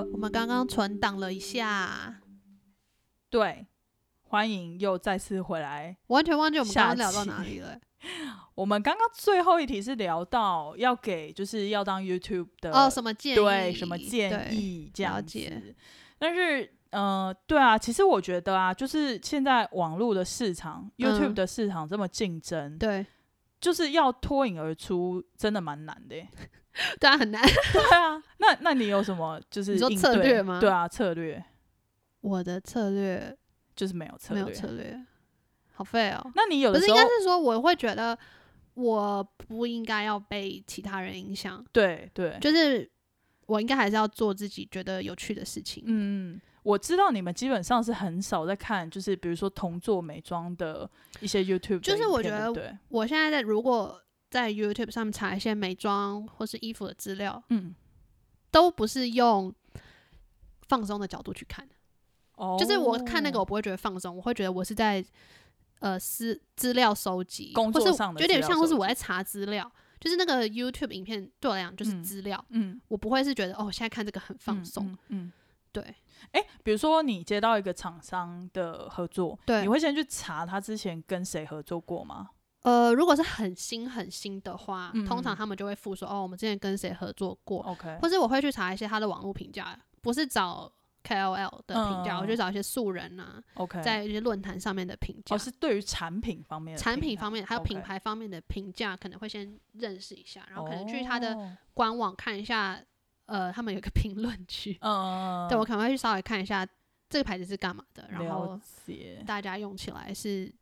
[0.00, 2.20] 了，我们刚刚存档了一下，
[3.28, 3.66] 对，
[4.22, 5.96] 欢迎又再次回来。
[6.08, 7.78] 完全忘记我们刚刚聊到哪里了。
[8.54, 13.36] 我们刚刚最后一题是聊到要给就是要当 YouTube 的哦，什么建议？
[13.36, 14.54] 对什么建？
[14.54, 15.74] 议这样子了解。
[16.18, 23.04] 但是，呃，对啊，其实我觉得啊，就是现在网络的市场、y o u t u b e 嗯的市场这么竞争，对，
[23.60, 26.28] 就是要脱颖而出，真的蛮难的耶。
[27.00, 27.42] 对啊，很难。
[27.72, 31.42] 对啊，那那你有什么就是你说策略吗对啊，策略
[32.20, 33.36] 我的策略
[33.74, 34.42] 就是没有策略。
[34.42, 35.00] 没有策略，
[35.72, 36.30] 好废哦。
[36.34, 38.16] 那你有不是，的时候应该是说我会觉得
[38.74, 42.88] 我不应该要被其他人影响，对对，就是
[43.46, 45.82] 我应该还是要做自己觉得有趣的事情。
[45.86, 50.88] 嗯，我知道你们基本上是很少在看，就是比如说同做美妆的
[51.20, 57.74] 一些 YouTube，就是我觉得，我现在在如果在 YouTube 上面查一些美妆或是衣服的资料，嗯，
[58.50, 59.52] 都不是用
[60.62, 61.68] 放松的角度去看，
[62.36, 65.04] 哦，就是我看那个我不会觉得放松，我会觉得我是在
[65.80, 69.70] 呃资资料收集，工作上的有点像或是我在查资料。
[70.00, 74.86] 就是那个 YouTube 影片对我来讲就是嗯资料，嗯，我不会是觉得哦，我现在看这个很放嗯松。
[74.86, 75.32] 嗯嗯。
[75.72, 75.94] 对，
[76.32, 82.30] 哎、比如说你接到一个厂商的合作，对你会先去查他之前跟谁合作过吗？
[82.62, 90.70] 呃，如果是很新很新的话，嗯通常他们就会附说哦，我们之前跟谁合作过，OK，或是我会去查一些他的网络评价，不是找
[91.02, 95.34] KOL 的评价，嗯我就找一些素人啊，OK，在一些论坛上面的评价。
[95.34, 101.56] 哦是对于产品方面的产品方面还有品牌方面的评价，可能会先认识一下，然后可能去他的哦。
[101.72, 102.78] 官网看一下，
[103.24, 106.66] 呃，他们有个评论区，嗯，对我可能会去稍微看一下
[107.08, 108.60] 这个牌子是干嘛的，然后
[109.26, 110.52] 大家用起来是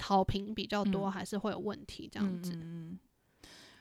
[0.00, 2.52] 好评比较多，嗯还是会有问题这样子，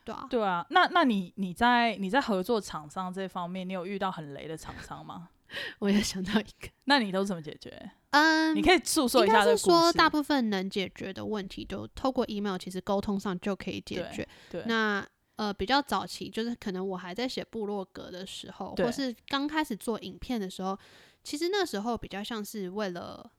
[0.04, 0.28] 对啊。
[0.30, 5.30] 对啊，那那你你在你在合作厂商这方面，你有遇到很雷的厂商吗？
[5.80, 7.92] 我也想到一个， 那你都怎么解决？
[8.10, 14.28] 嗯，你可以诉说一下就是说大部分能解决的问题，就透过 email 其实沟通上就可以解对决。
[14.50, 15.06] 对，那
[15.36, 20.78] 呃，比较早期就是可能我还在写部落格的时候，或是刚开始做影片的时候，
[21.24, 23.30] 其实那时候比较像是为了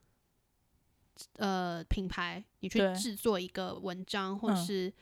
[1.38, 4.92] 呃品牌，你去制作一个文章或嗯是、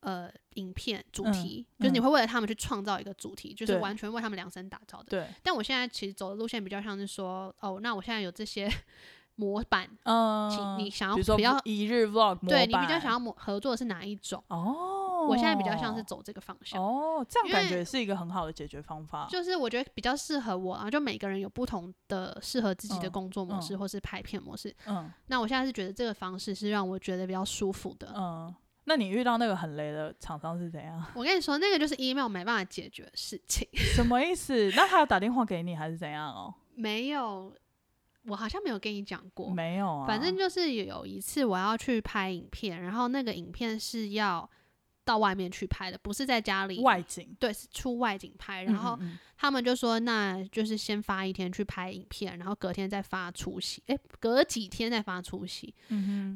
[0.00, 5.06] 呃影片主嗯题，就是你嗯会为了他们去创造一个主题，就是完全为他们量身打造的。
[5.10, 8.70] 对，但我现在其实走的路线比较像是说，哦，那我现在有这些
[9.36, 14.42] 模板，嗯，请你想要比较一日 vlog，模对你比较想要模合作的是哪一种？
[14.48, 16.82] 哦，我现在比较像是走这个方向。
[16.82, 19.26] 哦，这样感觉是一个很好的解决方法。
[19.30, 24.74] 就是我觉得比较适合我啊，就每个人有不同的适合自己的嗯工作模式、嗯或是拍片模式。
[24.86, 28.12] 嗯那我现在是觉得这个方式是让我觉得比较舒服的。
[28.16, 31.04] 嗯，那你遇到那个很雷的厂商是怎样？
[31.14, 34.70] 我跟你说，那个就是 email 没办法解决的事情， 什么意思？
[34.76, 36.54] 那他有打电话给你还是怎样哦？
[36.74, 37.52] 没有，
[38.26, 39.48] 我好像没有跟你讲过。
[39.50, 44.48] 没有啊，反正就是有一次我要去拍影片，然后那个影片是要
[45.04, 46.80] 到外面去拍的，不是在家里。
[46.80, 48.98] 外景，对，是出外景拍，然后
[49.36, 55.74] 他们就说，那就是先发一天去拍影片，然后隔天再发出席，诶，隔几天再发出席。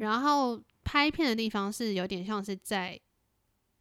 [0.00, 2.98] 然后拍片的地方是有点像是在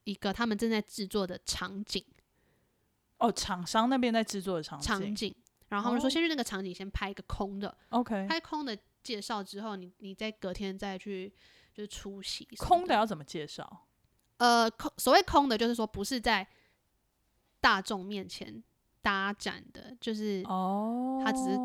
[0.05, 2.03] 一个他们正在制作的场景
[3.17, 5.35] 哦，厂商那边在制作的场景场景，
[5.69, 11.33] 然后他们说哦先去那个场景先拍一个空的，，OK，拍空的介绍之后，你你再隔天再去
[11.73, 13.86] 就是出席空的要怎么介绍？
[14.37, 16.47] 呃空所谓空的就是说不是在
[17.59, 18.63] 大众面前
[19.01, 21.55] 搭展的，就是、哦，它只是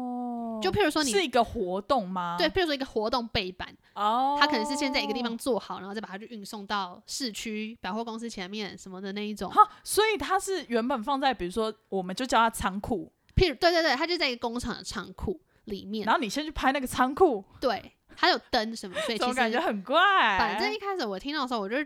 [0.62, 2.36] 就譬如说你是一个活动吗？
[2.38, 9.50] 对，，譬如说一个活动背板，哦，它可能是先在一个地方做好，然后再把它去运送到市区百货公司前面什么的那一种。
[9.50, 19.98] 哈，所以它是原本放在比如说，我们就叫它仓库，譬如，对对对，它就在一个工厂的仓库里面然，后你先去拍那个仓库，对，它有灯什么，所以 其实感觉很怪？
[20.38, 21.76] 反正一开始我听到的时候，我就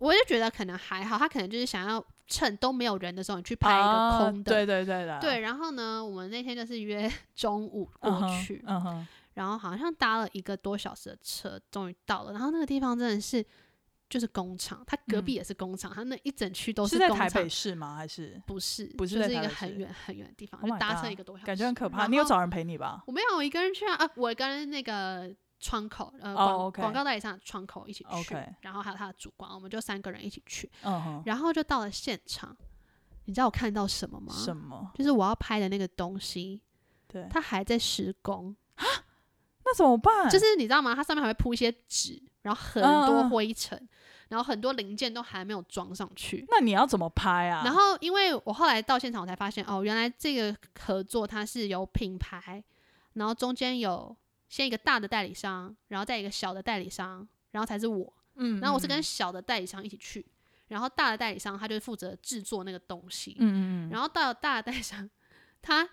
[0.00, 4.52] 我就觉得可能还好，他可能就是想要趁都没有人的时候，你去拍一个啊空的。
[4.52, 12.32] 对对对的，对，然后呢，我们那天就是约 中午过嗯哼去，嗯哼，然后好像搭了一个多小时的车，终于到了。
[12.32, 13.44] 然后那个地方真的是
[14.08, 17.48] 就是工厂，它隔壁嗯也是工厂，它那一整区都是在工厂台北。
[17.48, 17.94] 市吗？
[17.96, 22.06] 还是不是，不是就是一个很远很远的地方 Oh 就搭车一个多小时，感觉很可怕？
[22.06, 23.02] 你有找人陪你吧？
[23.06, 30.70] 我没有，我一个人去啊，啊，我跟那个窗口，呃，哦广、广告代理商的窗口一起去然后还有他的主管，我们就三个人一起去，
[31.24, 32.56] 然后就到了现场，
[33.26, 34.34] 你知道我看到什么吗？
[34.34, 34.90] 什么？
[34.94, 36.60] 就是我要拍的那个东西，
[37.06, 38.84] 对，它还在施工啊，
[39.64, 40.28] 那怎么办？
[40.30, 40.94] 就是你知道吗？
[40.94, 43.88] 它上面还会铺一些纸，然后很嗯多嗯灰尘。
[44.30, 46.46] 然后很多零件都还没有装上去。
[46.48, 47.62] 那你要怎么拍啊？
[47.64, 52.62] 然后，因为我后来到现场，我才发现，哦，原来这个合作它是有品牌，
[53.14, 54.16] 然后中间有
[54.50, 58.12] 先一个大的代理商，然后再一个小的代理商，然后才是我。
[58.34, 60.26] 嗯，然后我是跟嗯小的代理商一起去，
[60.68, 65.08] 然后大的代理商他就是负责制作那个东西，嗯，然后到大的代理商
[65.62, 65.88] 他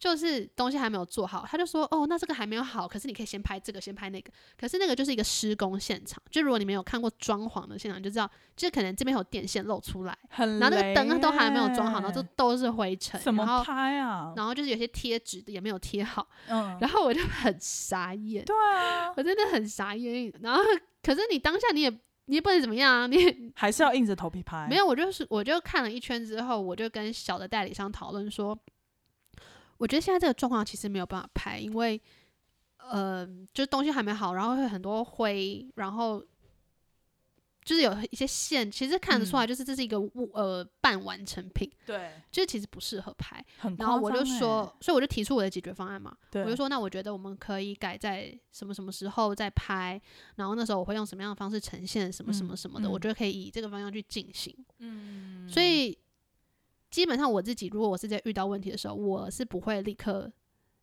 [0.00, 8.26] 就是东西还没有做好，他就说哦，那这个还没有好，可是你可以先拍这个，先拍那个，可是那个就是一个施工现场，就如果你没有看过装潢的现场，你就知道，
[8.56, 14.32] 就是可能这边有电线露出来，很然后那个灯都还没有装好，然后耶就都是灰尘，怎么然后拍啊？
[14.34, 20.32] 然后就是有些贴纸也没有贴好， 嗯，然后我就很傻眼，对啊，我真的很傻眼。
[20.40, 20.62] 然后
[21.02, 21.90] 可是你当下你也
[22.24, 24.66] 你也不能怎么样啊，你还是要硬着头皮拍。
[24.66, 28.58] 没有，我就是我就看了一圈之后，我就跟小的代理商讨论说，
[29.80, 31.98] 我觉得现在这个状况其实没有办法拍，因为
[32.76, 36.22] 呃，就是东西还没好，然后会很多灰，然后
[37.64, 43.42] 就是有一些线，其实看得出来，就是这是一个物呃半完成品，对，就是其实不适合拍。
[43.58, 43.74] 很。
[43.76, 49.98] 然后我就说，，所以我就提出我的解决方案嘛，我就说，那我觉得我们可以改在什么什么时候再拍，
[50.36, 52.92] 然后那时候我会用什么样的方式呈现什么什么嗯什么的，嗯。
[52.92, 54.54] 我觉得可以以这个方向去进行。
[54.78, 55.96] 嗯，所以
[56.90, 60.30] 基本上我自己，如果我是在遇到问题的时候，我是不会立刻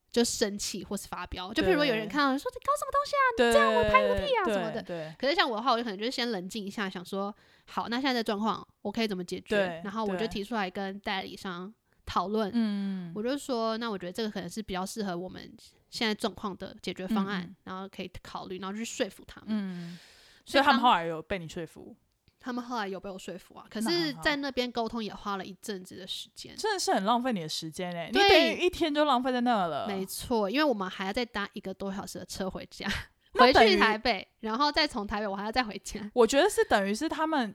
[0.10, 1.54] 就生气或是发飙。
[1.54, 9.82] 就譬如说有人看到说你搞什么东西啊，你这样我拍个屁啊什么的对，可是像我的话，我就可能就是先冷静一下，想说好，那现在的状况我可以怎么解决？
[9.84, 11.74] 然后我就提出来跟代理商
[12.06, 12.50] 讨论。
[12.54, 15.54] 嗯，我就说，那我觉得这个可能是比较适合我们
[15.90, 19.50] 现在状况的解决方案，然后可以考虑，然后去说服他们。
[19.50, 20.00] 嗯，
[20.46, 21.94] 所以他们后来有被你说服，
[22.40, 26.56] 他们后来有被我说服啊，可是在那边沟通也花了一阵子的时间。
[26.56, 28.30] 真的是很浪费你的时间嘞，你对。
[28.30, 32.88] 等于一天就浪费在那了，没错，因为我们还要再搭一个多小时的车回家，
[33.34, 36.10] 回去台北，然后再从台北我还要再回家。
[36.14, 37.54] 我觉得是等于是他们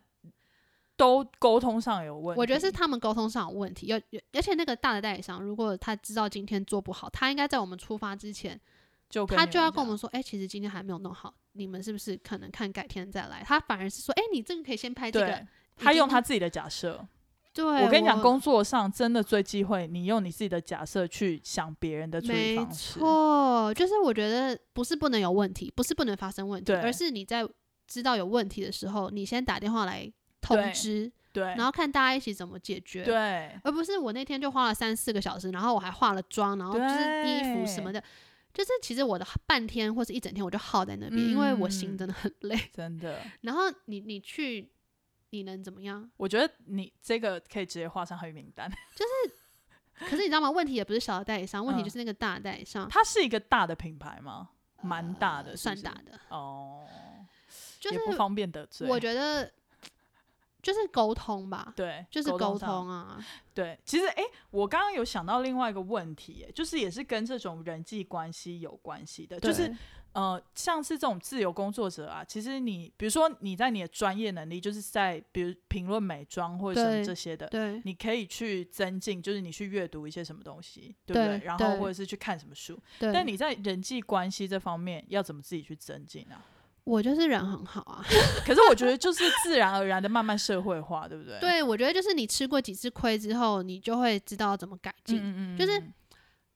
[0.96, 8.61] 都沟通上有问题，我觉得是他们沟通上有问题，有有，而且那个大的代理商，如果他知道今天做不好，他应该在我们出发之前，
[9.08, 13.43] 就他就要跟我们说，哎、其实今天还没有弄好，你们是不是可能看改天再来？
[13.44, 15.46] 他反而是说，哎、你这个可以先拍这个对。
[15.76, 17.04] 他用他自己的假设，
[17.54, 23.00] 对，我跟你讲，工作上真的最忌讳你用你自己的假设去想别人的处理没方式。
[23.00, 27.46] 错，就是我觉得不是不能有问题，不是不能发生问题，而是你在
[27.88, 30.10] 知道有问题的时候，你先打电话来
[30.40, 33.02] 通知，对，然后看大家一起怎么解决。
[33.02, 38.02] 对而不是我那天就花了三四个小时，然后我还化了妆，然后就是衣服什么的，
[38.52, 42.56] 就是其实我的半天或是一整天我就耗在那边，因为我心嗯真的很累。
[42.72, 44.70] 真的，然后你你去，
[45.31, 46.10] 你能怎么样？
[46.16, 48.70] 我觉得你这个可以直接画上黑名单。
[48.94, 49.34] 就是
[50.04, 50.50] 可是你知道吗？
[50.50, 54.50] 问题也不是小的代理商，问题嗯就是那个大的代理商，它是一个大的品牌吗？
[54.82, 56.84] 蛮大的算大的，哦，
[57.78, 58.88] 就是也不方便得罪。
[58.88, 59.48] 我觉得
[60.62, 63.18] 就是沟通吧，对，就是沟通啊。
[63.52, 69.74] 对，其实诶，我刚刚有想到另外一个问题，诶，就是也是跟这种人际关系有关系的，就是
[70.12, 81.38] 呃，像是这种自由工作者啊，其实你比如说你在你的专业能力，就是在比如评论美妆或者什么这些的，对你可以去增进，就是你去阅读一些什么东西，对不对？
[81.38, 86.40] 对然后或者是去看什么书，对，但你在人际关系这方面要怎么自己去增进啊？
[86.84, 88.05] 我就是人很好啊。
[88.44, 91.38] 可是我觉得就是自然而然的慢慢社会化，对不对？
[91.40, 95.19] 对，我觉得就是你吃过几次亏之后，你就会知道怎么改进。
[95.19, 95.93] 嗯，嗯嗯，就是嗯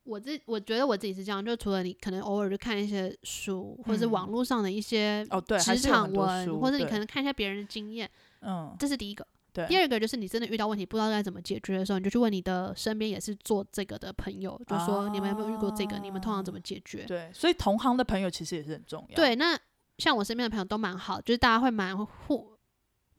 [0.04, 8.09] 我自我觉得我自己是这样，就除了你可能偶尔去看一些书，或者是嗯网络上的一些哦，对，职场文，书或者你可能看一下别人的经验，
[8.40, 9.26] 嗯，这是第一个。
[9.52, 15.99] 对，第二个就是你真的遇到问题不知道该怎么解决的时候，你就去问你的身边也是做这个的朋友，就说你们有没有遇过这个？
[15.99, 17.04] 你们通常怎么解决？
[17.04, 19.16] 啊对，所以同行的朋友其实也是很重要。
[19.16, 19.59] 对，那
[19.98, 22.56] 像我身边的朋友都蛮好，就是大家会蛮互，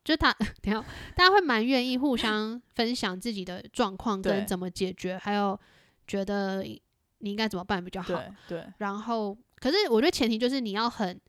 [0.04, 0.32] 就是他
[0.62, 0.82] 等一下
[1.16, 5.60] 大家会蛮愿意互相分享自己的状况跟怎么解决，还有
[6.08, 6.82] 觉得你
[7.30, 8.14] 应该怎么办比较好。
[8.14, 11.20] 对对然后，可是我觉得前提就是你要很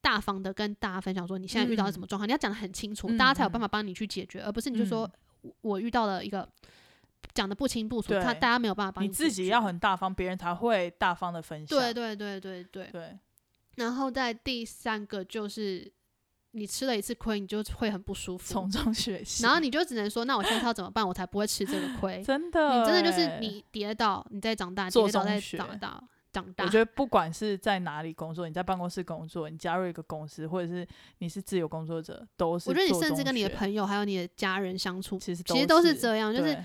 [0.00, 5.12] 大方的跟大家分享说你现在遇到什么状况，你要讲的很清楚，嗯大家才有办法帮你去解决，而不是你就说、嗯
[5.42, 6.48] 我我遇到了一个
[7.32, 11.78] 讲的不清不楚，他大家没有办法帮你你自己要很大方，别人才会大方的分享。
[11.78, 12.88] 对对对对对。
[12.90, 13.18] 对
[13.76, 15.90] 然后在第三个就是
[16.52, 19.42] 你吃了一次亏，你就会很不舒服，从中学习。
[19.42, 22.20] 然后你就只能说，那我下次要怎么办，我才不会吃这个亏？
[22.24, 26.02] 真的，你真的就是，你跌倒，你再长大，跌倒再长大，
[26.32, 26.64] 长大。
[26.64, 30.86] 我觉得不管是在哪里工作，你在办公室工作，你加入一个公司，或者是
[31.18, 32.70] 你是自由工作者，都是。
[32.70, 36.64] 我觉得你甚至跟你的朋友还有你的家人相处，其实其实都是是这样，就是对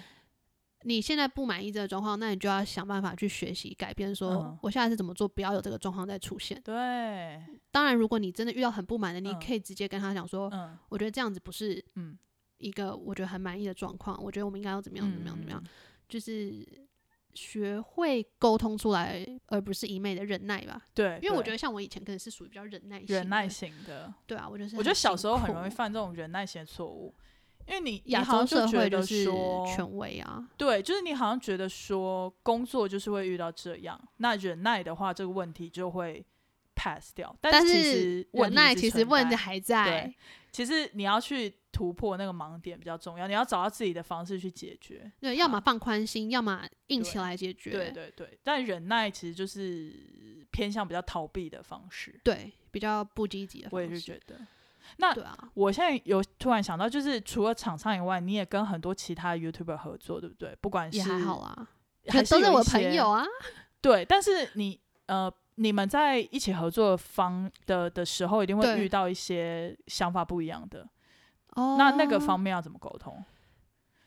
[0.84, 4.60] 你现在不满意这个状况，那你就要想办法去学习改变，说嗯。
[4.62, 6.62] 我下次怎么做，不要有这个状况再出现。
[6.64, 9.40] 对，当然，如果你真的遇到很不满的，你嗯。
[9.40, 10.78] 可以直接跟他讲说，嗯。
[10.90, 12.18] 我觉得这样子不是嗯。
[12.58, 15.70] 一个我觉得很满意的状况，我觉得我们应该要怎么样怎么样怎么样，嗯。
[16.08, 16.68] 就是
[17.34, 20.82] 学会沟通出来，而不是一昧的忍耐吧。
[20.94, 27.16] 对，因为我觉得像我以前可能是属于比较忍耐型的，忍耐型的，对啊，我觉得是我觉得小时候很容易犯这种忍耐型的错误，
[27.68, 36.26] 因为你你亚好洲社像就觉得会就是说，权威啊，对，就是你好像觉得说工作就是会遇到这样，那忍耐的话，这个问题就会
[36.76, 37.36] pass 掉。
[37.42, 40.16] 但是其实问忍耐其实问题还在对。
[40.52, 45.10] 其实你要去突破那个盲点比较重要，你要找到自己的方式去解决。
[45.22, 47.72] 对，要么放宽心，要么硬起对来解决。
[47.72, 52.20] 对对对，但忍耐其实就是偏向比较逃避的方式。
[52.22, 53.90] 对比较不积极的方式我。
[53.90, 54.46] 也是觉得。
[54.98, 55.16] 那
[55.54, 60.58] 我现在有突然想到，就是除了厂商以外，你也跟很多其他 YouTuber 合作，对不对？
[60.62, 61.68] 不管是也还好啦，
[62.08, 63.26] 还都是我朋友啊。
[63.82, 70.88] 对，但是你呃，你们在一起合作方的的时候，一定会遇到一些想法不一样的。
[71.56, 73.24] 哦，那那个方面要怎么沟通？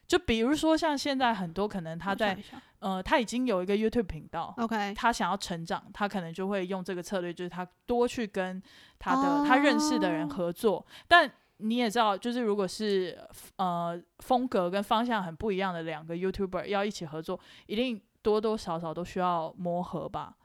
[0.06, 2.37] 就比如说像现在很多可能他在
[2.78, 8.62] 呃，他已经有一个 YouTube 频道，OK，他想要成长，他可能就会用这个策略，就是他多去跟
[8.99, 10.87] 他的、他认识的人哦合作。
[11.08, 13.18] 但你也知道，就是如果是
[13.56, 20.37] 呃风格跟方向很不一样的两个 YouTuber 要一起合作，一定多多少少都需要磨合吧。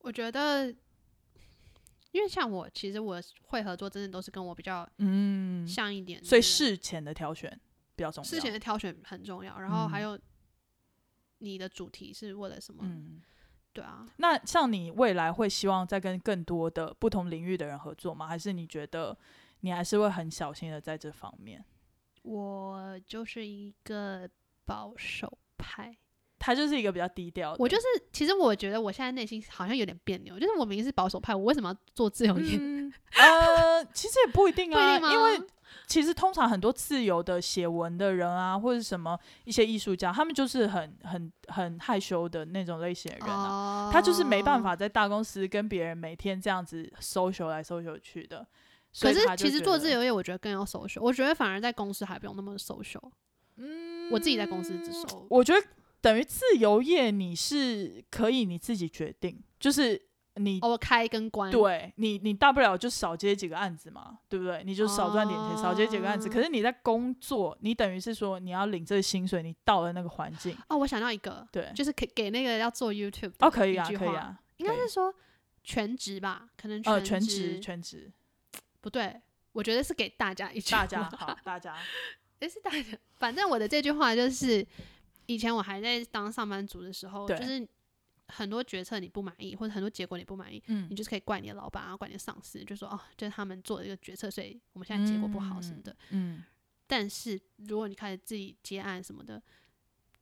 [0.00, 0.66] 我觉得，
[2.10, 7.60] 因为像我，其实我会合作，真的都是跟我比较嗯，像一点所以事前的挑选
[8.00, 8.28] 比较重要。
[8.28, 10.18] 事前的挑选很重要，然后还嗯有
[11.38, 12.80] 你的主题是为了什么？
[12.82, 13.20] 嗯，
[13.74, 18.26] 对啊，那像你未来会希望再跟更多的不同领域的人合作吗？
[18.26, 19.14] 还是你觉得
[19.60, 21.62] 你还是会很小心的在这方面？
[22.22, 24.26] 我就是一个
[24.64, 25.94] 保守派。
[26.42, 32.56] 他就是一个比较低调的，我就是，其实我觉得我现在内心好像有点别扭，就是我明明是保守派，我为什么要做自由业？
[32.58, 35.10] 嗯，呃，其实也不一定啊， 定？
[35.10, 35.38] 因为
[35.86, 44.60] 其实通常很多自由的写文的人啊，或者什么一些艺术家，他们就是很很很害羞的那种类型的人啊，哦他就是没办。
[44.60, 48.46] 法在大公司跟别人每天这样子 social 来 social 去的。
[49.00, 51.00] 可是他其实，做自由业，我觉得更要 social。
[51.00, 53.10] 我觉得反而在公司还不用那么 social。
[53.56, 55.66] 嗯我自己在公司只收我觉得
[56.02, 59.98] 等于自由业，你是可以你自己决定，就是
[60.36, 61.50] 你哦，开跟关。
[61.50, 64.62] 对你，你大不了就少接几个案子嘛，对不对？
[64.64, 66.28] 你就少赚点钱，少接几个案子。
[66.28, 75.12] 哦可是你在工作，你等于是说你要领这个薪水，你到了那个环境，哦，我想到一个，对，就是给给那个要做 YouTube 哦，可以啊，可以啊，应该是说
[75.64, 76.48] 全职吧？
[76.56, 78.10] 可能呃，全职职，全职，
[78.80, 79.20] 不对，
[79.52, 81.76] 我觉得是给大家一句大家好，大家，
[82.40, 82.96] 也是大家。
[83.16, 84.66] 反正我的这句话就是，
[85.26, 87.66] 以前我还在当上班族的时候，就是
[88.30, 90.86] 很多决策你不满意，或者很多结果你不满意，嗯。
[90.90, 95.96] 你就是可以怪你的老板啊，怪你的上司，就说哦，就是他们做的一个决策，所以我们现在结果不好什么的。
[96.10, 96.42] 嗯，
[96.86, 99.42] 但是如果你开始自己接案什么的，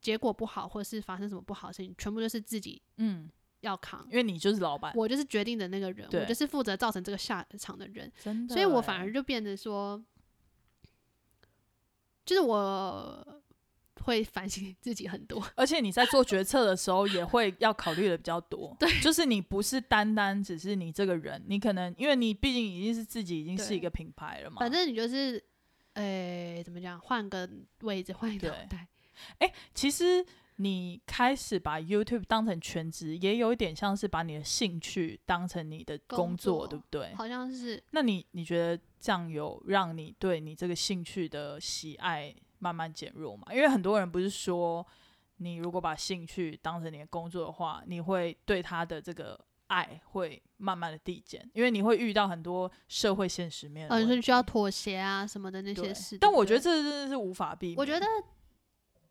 [0.01, 3.29] 结果不好，或者是发生什么不好的事情，全部都是自己嗯，
[3.61, 4.07] 要扛。
[4.11, 8.55] 因为你就是老板，我就是决定的那个人，我就是负责造成这个下场的人，真的。
[8.55, 10.03] 欸，所以我反而就变得说，
[12.25, 13.43] 就是我
[14.05, 15.43] 会反省 自己很多。
[15.55, 18.77] 而且你在做决策的时候，也会要考虑的比较多。
[18.81, 24.57] 对，就是你不是单单只是你这个人，你可能因为你毕竟已经是自己已经是一个品牌了嘛。
[24.61, 25.43] 反正你就是，
[25.95, 27.49] 诶、怎么讲，换个
[27.81, 28.89] 位置，换一个脑对袋。
[29.75, 30.25] 其实
[30.57, 37.15] 你开始把 YouTube 当成全职，也有一点像是把你的兴趣当成你的工作对不对？
[37.15, 43.47] 好像是那你你觉得这样有让你对你这个兴趣的喜爱慢慢减弱嘛？
[43.53, 44.87] 因为很多人不是说，
[45.37, 49.39] 你如果把兴趣当成你的工作的话，你会对他的这个
[49.69, 56.19] 爱会慢慢的递减，因为你会遇到很多社会现实面的呃，需要妥协啊什么的那些事。
[56.19, 57.77] 但我觉得这真的是无法避免。
[57.77, 58.07] 我觉得，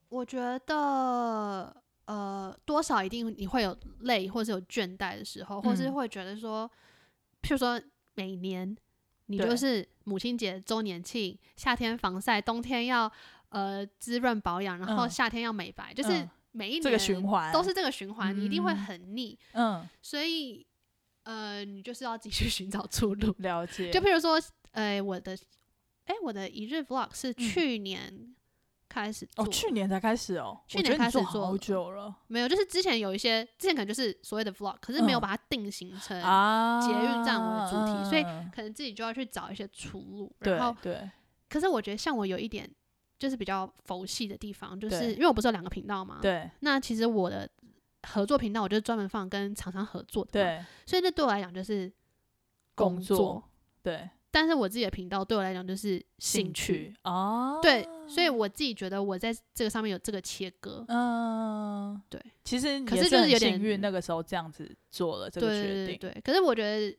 [0.10, 6.70] 我觉得，呃，多少一定你会有累或是有倦怠的时候，或是嗯会觉得说，
[7.42, 7.80] 譬如说
[8.16, 8.75] 每年
[9.27, 13.12] 你就是母亲节周年庆，夏天防晒，冬天要
[13.50, 15.10] 呃滋润保养，然后嗯。
[15.10, 16.30] 夏天要美白，就是嗯。
[16.54, 18.75] 每一年这个循环都是这个循环，你一定会嗯。
[18.77, 20.66] 很腻，嗯，所以
[21.24, 23.36] 呃，你就是要自己去寻找出路。
[23.39, 23.92] 了解。
[23.92, 25.38] 就譬如说，呃，我的，
[26.06, 28.34] 哎、我的一日 vlog 是去年
[28.89, 32.16] 开始哦，去年才开始哦，去年开始做好久了。
[32.27, 35.22] 没有，就是之前有一些，之前可能就是所谓的 vlog，可是没有嗯。
[35.22, 40.34] 把它定型成，啊，捷运站为主题所以嗯可能自己就要去找一些出路。
[40.39, 41.08] 对然后，对，
[41.50, 42.68] 可是我觉得像我有一点
[43.20, 47.50] 就是比较佛系的地方，就是因为我不是有两个频道嘛，对那其实我的
[48.04, 51.92] 合作频道我就是专门放跟厂商合作的，，对，所以那对我来讲就是
[52.76, 53.44] 工工作
[53.82, 62.22] 对但是我自己的频道对我来讲就是兴趣，哦，对，所以我自己觉得我在这个上面有这个切割，嗯，对。
[62.44, 65.86] 其实可是就是有点幸运，那个时候这样子做了这个对决定。
[65.86, 66.22] 对对对。
[66.22, 66.98] 可是我觉得，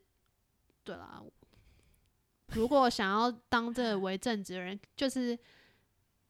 [0.83, 1.23] 对啦，
[2.55, 5.39] 如果想要当这个为正职的人，就是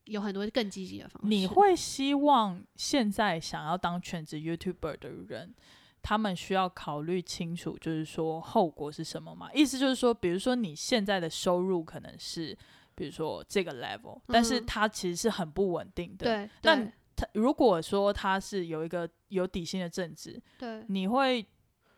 [0.09, 1.29] 有很多更积极的方式。
[1.29, 5.55] 你会希望现在想要当全职 YouTuber 的人，
[6.03, 9.51] 他们需要考虑清楚，就是说后果是什么吗？
[9.53, 12.57] 意思就是说，比如说你现在的收入可能是，
[12.95, 16.27] 比如说这个 level，、但是嗯它其实是很不稳定的。
[16.27, 21.45] 对那他如果说他是有一个有底薪的正职，对，你会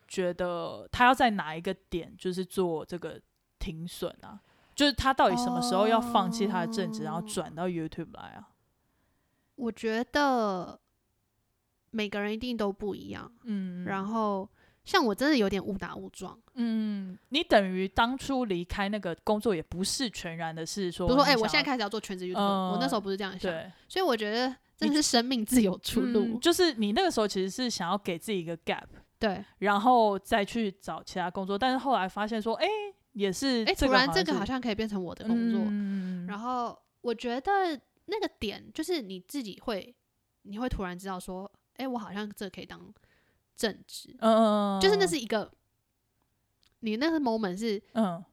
[0.09, 3.21] 觉得他要在哪一个点就是做这个
[3.59, 4.41] 停损啊？
[4.81, 8.49] 就是他到底什么时候要放弃他的正职，然后哦转到 YouTube 来啊？
[9.57, 10.81] 我觉得
[11.91, 13.31] 每个人一定都不一样。
[13.45, 14.49] 嗯，然后
[14.83, 26.25] 像我真的有点误打误撞，嗯，你等于当初离开那个工作也不是全然的是说，比如说，哎、我现在开始要做全职 YouTube，、我那时候不是这样想，对所以我觉得真的是生命自有出路。
[26.25, 28.87] 嗯就是你那个时候其实是想要给自己一个 gap，
[29.19, 32.67] 对，然后再去找其他工作，但是后来发现说，哎、
[33.13, 36.27] 也是哎、这突然这个好像可以变成我的工作，嗯。
[36.27, 39.95] 然后我觉得那个点就是你自己会，
[40.43, 42.93] 你会突然知道说，哎、我好像这可以当
[43.57, 45.51] 正职，嗯，就是那是一个，
[46.81, 48.25] 你那个 moment 是嗯。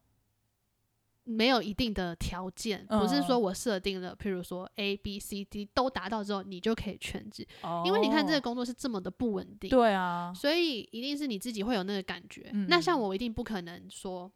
[1.29, 12.49] 没有一定的条件，嗯不是说我设定了，譬如说 A B C D 都达到之后，你就可以全职，哦，因为你看这个工作是这么的不稳定，对啊，所以一定是你自己会有那个感觉。
[12.53, 14.31] 嗯那像我一定不可能说。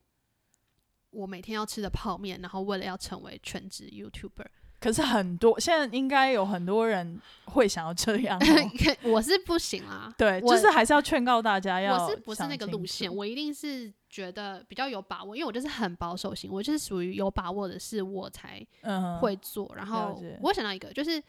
[1.11, 4.47] 我每天要吃的泡面，然后为了要成为全职 YouTuber，
[4.79, 10.13] 可是很多现在应该有很多人会想要这样哦、 我是不行啦。
[10.17, 13.13] 对，就是还是要劝告大家要我是不是那个路线？
[13.13, 19.71] 我一定是觉得比较有把握，因为我就是很保守型，我就是属于有把握的事我才嗯会做。
[19.75, 21.21] 然后我想到一个，就是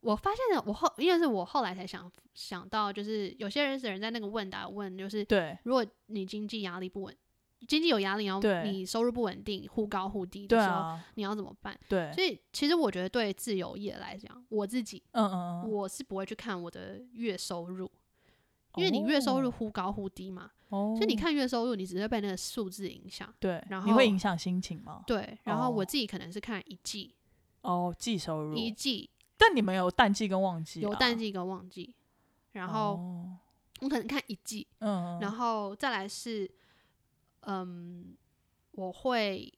[0.00, 7.16] 我发现了，我后因为是我后来才想想到，就是有些人是人在那个问答问，就是对如果你经济压力不稳，
[7.66, 11.78] 经济有压力，然后你收入不稳定，忽高忽低的时候，啊，你要怎么办？
[11.88, 17.90] 对，所以其实我觉得对自由业来讲，我自己嗯嗯嗯，我是不会去看我的月收入。
[18.76, 23.32] 因为你月收入忽高忽低嘛，哦，所以你看月收入，你只会被那个数字影响。
[23.40, 25.02] 对，然后你会后影响心情吗？
[25.04, 25.84] 对，然后我哦。
[25.84, 27.12] 自己可能是看一季，
[27.62, 29.10] 哦，季收入，一季。
[29.36, 31.92] 但你们有淡季跟旺季、啊，有淡季跟旺季，
[32.52, 33.36] 然后哦。
[33.80, 36.48] 我可能看一季，嗯，然后再来是，
[37.40, 38.16] 嗯，
[38.72, 39.52] 我会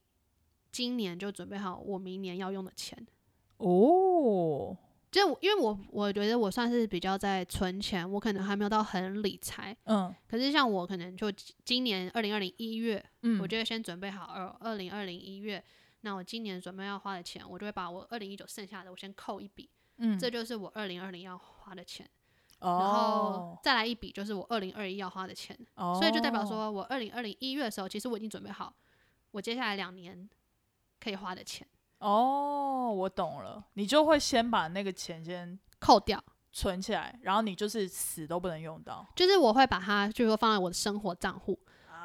[0.71, 3.07] 今年就准备好我明年要用的钱。
[3.59, 4.77] 哦，
[5.11, 9.77] 就我因为我我觉得我算是比较在存钱，我可能还没有到很理财。
[9.85, 10.15] 嗯。
[10.29, 11.31] 可是像我可能就
[11.65, 15.63] 今年二零二零一月，嗯，我就会先准备好二二零二零一月，
[16.03, 22.09] 那我今年准备要花的钱，我就会把我二零一九剩下的我先扣一笔，嗯，这就是我二零二零要花的钱，
[22.61, 28.73] 哦，然后再来一笔就是我二零二一要花的钱，哦，所以就代表说我二零二零一月的时候，其实我已经准备好
[29.33, 30.29] 我接下来两年
[31.03, 31.67] 可以花的钱
[31.99, 41.59] 哦，我懂了，你就会先把那个钱先扣掉，存起来，然后你就是死都不能用到，就是我会把它，就是说放在我的生活账户，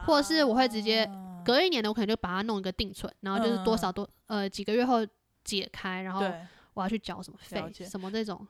[0.05, 5.05] 或者是我会直接啊隔一年的我可能就把它弄一个定存，然后就是多少多呃几个月后
[5.43, 6.21] 解开，然后
[6.73, 8.45] 我要去缴什么费什么这种，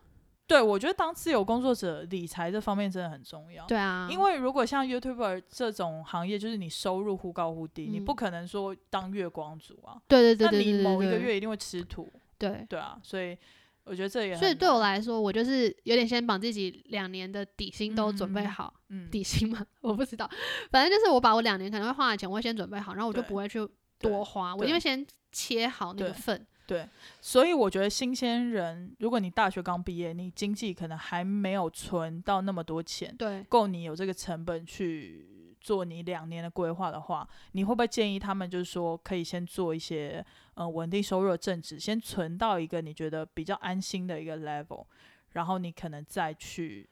[0.47, 3.65] 对，我觉得当自由工作者，理财这方面真的很重要。
[3.65, 9.97] 对啊，因为如果像 YouTuber 这种行业，就是你收入忽高忽低，你嗯不可能说当月光族啊。
[10.07, 12.65] 对对对那你对对对某一个月一定会吃土，对。
[12.69, 13.37] 对啊，所以
[13.85, 20.29] 我觉得这也很所以对我难，来说，我就是有点先把自己两年的底薪都准备嗯好，嗯，底薪嘛， 我不知道，
[20.71, 23.67] 反正就是我把我两年可能会花的钱，我会先准备好，然后我就不会去
[23.99, 26.87] 多花，我对因为先切好那个份，对，
[27.21, 40.25] 所以我觉得新鲜人，如果你大学刚毕业，你经济可能还没有存到那么多钱，对，够你有这个成本去做你两年的规划的话，你会不会建议他们就是说可以先做一些
[40.55, 44.85] 呃稳定收入的正职，先存到一个你觉得比较安心的一个 level，
[45.31, 46.89] 然后你可能再去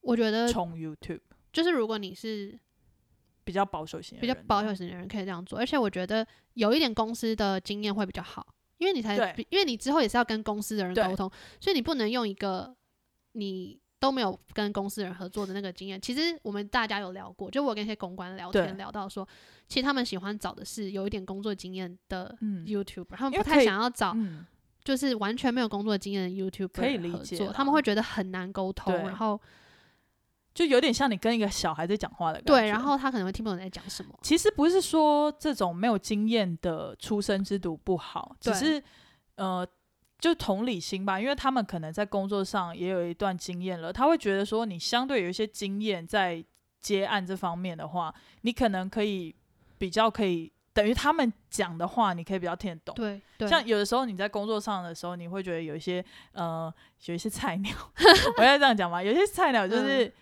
[0.00, 1.20] 我觉得冲 YouTube，
[1.52, 2.58] 就是如果你是
[3.44, 8.46] 比较保守型的比较人保守型的人可以这样做，而且我觉得有一点公司的经验会比较好，
[8.78, 9.14] 因为你才，
[9.50, 12.74] 因为你之后也是要跟公司的人对沟通，所以你不能用一个
[13.32, 16.00] 你都没有跟公司人合作的那个经验。
[16.00, 19.28] 其实我们大家有聊过，就我跟一些公关聊天聊到说，
[19.68, 22.64] 其实他们喜欢找的是有一点工作经验的嗯。
[22.66, 24.46] YouTuber，他们不太想要找嗯。
[24.84, 29.38] 就是完全没有工作经验的 YouTube 可以理解他们会觉得很难沟通，然后
[30.58, 32.52] 就有点像你跟一个小孩在讲话的感觉。
[32.52, 34.12] 对，然后他可能会听不懂你在讲什么。
[34.22, 38.82] 其实不是说这种没有经验的出生之犊不好，只是
[39.36, 39.64] 呃，
[40.18, 46.44] 就同理心吧，因为他们可能在工作上也有一段经验了，他会觉得说你相对有一些经验在
[46.80, 49.32] 接案这方面的话，你可能可以
[49.78, 52.96] 比较可以等于他们讲的话，你可以比较听得懂。
[52.96, 56.72] 对对，像有的时候你在工作上的时候，你会觉得有一些呃
[57.06, 57.72] 有一些菜鸟，
[58.38, 60.12] 我要这样讲嘛，有些菜鸟嗯就是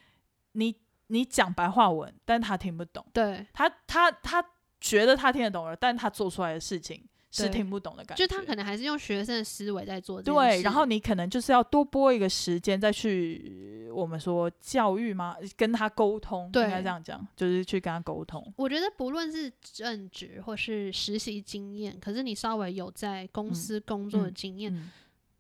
[0.57, 0.75] 你、
[1.09, 3.05] 你讲白话文，但他听不懂。
[3.13, 4.45] 对，他他他
[4.81, 8.27] 觉得他听得懂了，但他做出来的事情是听不懂的感觉。
[8.27, 15.37] 就他可能还是用学生的思维在做对，然后你可能就是要多拨一个时间再去我们说教育吗？
[15.57, 18.53] 跟他沟通，对应该这样讲，就是去跟他沟通。
[18.57, 24.91] 我觉得不论是正职或是实习经验，可是你稍微有在公司工作的嗯经验，嗯，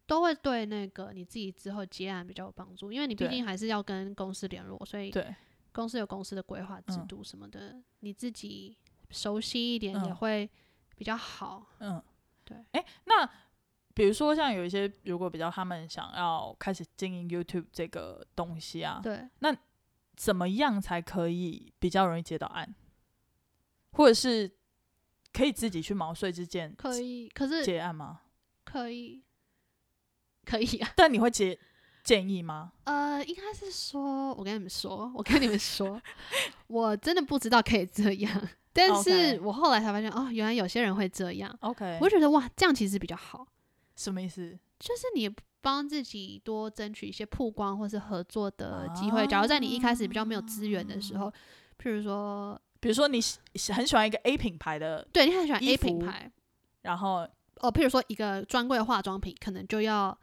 [0.06, 5.34] 都会对那个你自己之后接案比较有帮助，因为你毕竟还是要跟公司联络，所以对，
[5.72, 8.76] 公司有公司的规划制嗯度什么的，你自己
[9.10, 10.50] 熟悉一点也嗯会
[10.96, 11.66] 比较好。
[11.80, 12.02] 嗯，
[12.44, 12.56] 对。
[12.72, 13.28] 哎，那
[13.94, 19.28] 比如说像有一些如果比较他们想要开始经营 YouTube 这个东西啊，对，
[20.14, 22.74] 怎么样才可以比较容易接到案，
[23.92, 24.50] 或者是
[25.32, 28.22] 可以自己去毛遂自荐可以，可是接案吗？
[28.64, 29.22] 可以，
[30.46, 30.88] 可以啊。
[30.96, 31.58] 但你会接
[32.02, 32.72] 建议吗？
[32.84, 36.00] 呃，应该是说，我跟你们说，我跟你们说，
[36.68, 43.46] 我真的不知道可以这样，但是我后来才发现，哦，原来有些人会这样，OK，我就觉得哇，这样其实比较好，
[43.96, 44.56] 什么意思？
[44.78, 45.28] 就是你
[45.60, 49.26] 帮自己多争取一些曝光或是合作的机会。
[49.26, 51.28] 假如在你一开始比较没有资源的时候，
[51.82, 56.30] 譬如说，比如说你喜喜很喜欢一个 A 品牌的，对你很喜欢 A 品牌，
[56.82, 60.16] 然后哦，譬如说一个专柜化妆品，可能就要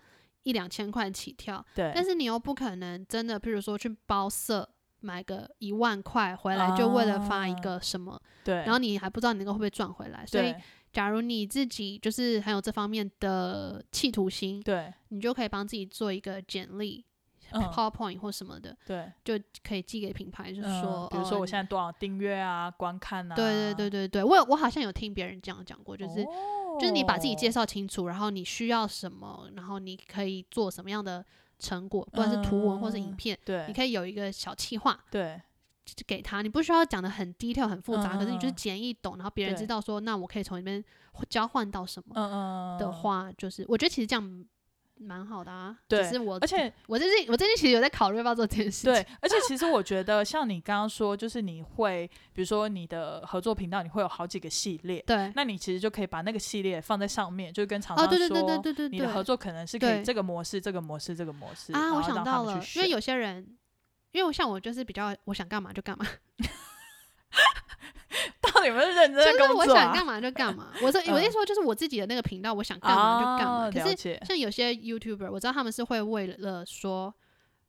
[0.43, 4.69] 一两千块起跳，对，但是你又不可能真的，譬如说去包色。
[5.06, 10.25] 买个一万块回来，就为了发一啊个什么，对，然后你还不知道你那个会不会赚回来。
[10.25, 10.56] 所以，
[10.93, 17.03] 假如你自己就是很有这方面的企图心，对，你就可以帮自己做一个简历、
[17.51, 26.25] 嗯，PowerPoint 或什么的，对，就可以寄给品牌，就是嗯说，比如说哦我现在多少订阅啊、观看啊，对对对对对，我有我好像有听别人这样讲过，就是、
[26.79, 31.25] 就是你把自己介绍，清楚，然后你需要什么，然后你可以做什么样的
[31.59, 35.41] 成果，不管是图文或是影嗯片，对，你可以有一个小企划对。
[36.07, 40.81] 给他，你不需要讲的很 detail 很复杂，可是你就是简易懂，然后别人知道说，那我可以从里面
[41.29, 42.15] 交换到什么
[42.79, 44.45] 的，话，就是我觉得其实这样
[44.95, 45.77] 蛮好的啊。
[45.88, 48.93] 对只是我而且 我最近我最近其实有在考虑要不要做这件事情。
[48.93, 63.45] 对，而且其实我觉得像你刚刚说，就是你会，比如说你的合作频道，你会有好几个系列，对那你其实就可以把那个系列放在上面，就跟厂哦，商对对对对说，对对对你的合作可能是可以这个模式、这个模式、这个模式啊，我想到了，因为有些人，
[64.12, 66.06] 因为我像我就是比较我想干嘛就干嘛，
[68.41, 69.84] 到底有没有认真就是我在工作啊？
[69.86, 70.72] 想干嘛就干嘛。
[70.82, 73.67] 我这 我嗯一说就是我自己的那个频道，我想干嘛就干嘛。
[73.67, 77.13] 哦可是像有些 YouTuber，我知道他们是会为了说，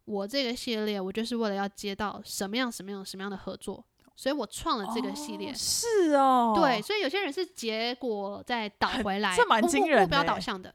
[0.04, 3.82] 我这个系列我就是为了要接到什么样什么样什么样的合作，
[4.14, 5.50] 所以我创了这个系列。
[5.50, 10.74] 哦是哦，对，所以有些人是结果再倒回来，这蛮目标惊人的欸导向的。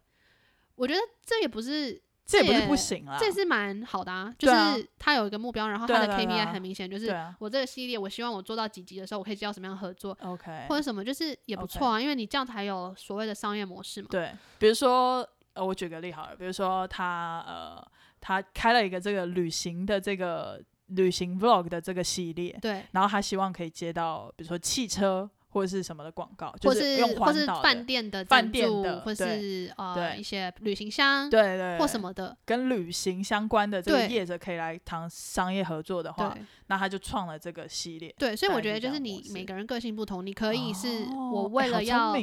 [0.76, 4.32] 我觉得这也不是，这也不是不行啊，这也是蛮好的啊。
[4.38, 7.08] 就是他有一个目标，然后他的 KPI 啊很明显，就是
[7.40, 12.00] 我这个系列，我希望我做到几集的时候，我可以接到什么样的合作，，OK，或者什么，就是也不错啊。
[12.00, 14.08] 因为你这样才有所谓的商业模式嘛。
[14.12, 38.14] 对，比如说，呃，我举个例好了，比如说他呃，他开了一个这个旅行的这个旅行 vlog 的这个系列，对，然后他希望可以接到比如说汽车或者是什么的广告，或就是用或是饭店的饭，店的或是呃一些旅行箱，对对或什么的，跟旅行相关的这个对业者可以来谈商业合作的话，对那他就创了这个系列。
[38.18, 42.14] 对，所以我觉得就是你每个人个性不同，你可以是哦我为了要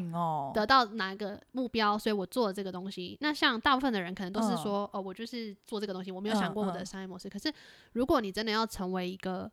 [0.54, 3.16] 得到哪个目标，所以我做了这个东西。
[3.20, 7.28] 那像大部分的人可能都是嗯说，哦，我就是做这个东西，我没有想过我的商业模式。
[7.28, 7.52] 可是
[7.92, 9.50] 如果你真的要成为一个，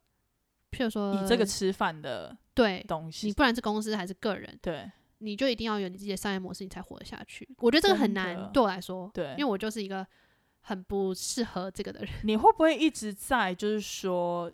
[0.74, 7.48] 譬如说以这个吃饭的对东西，你不然是公司还是个人，对你就一定要有你自己的商业模式，你才活得下去。
[7.60, 10.06] 我觉得这个很难，对我来说，对因为我就是一个
[10.62, 12.10] 很不适合这个的人。
[12.24, 14.52] 你会不会一直在就是说，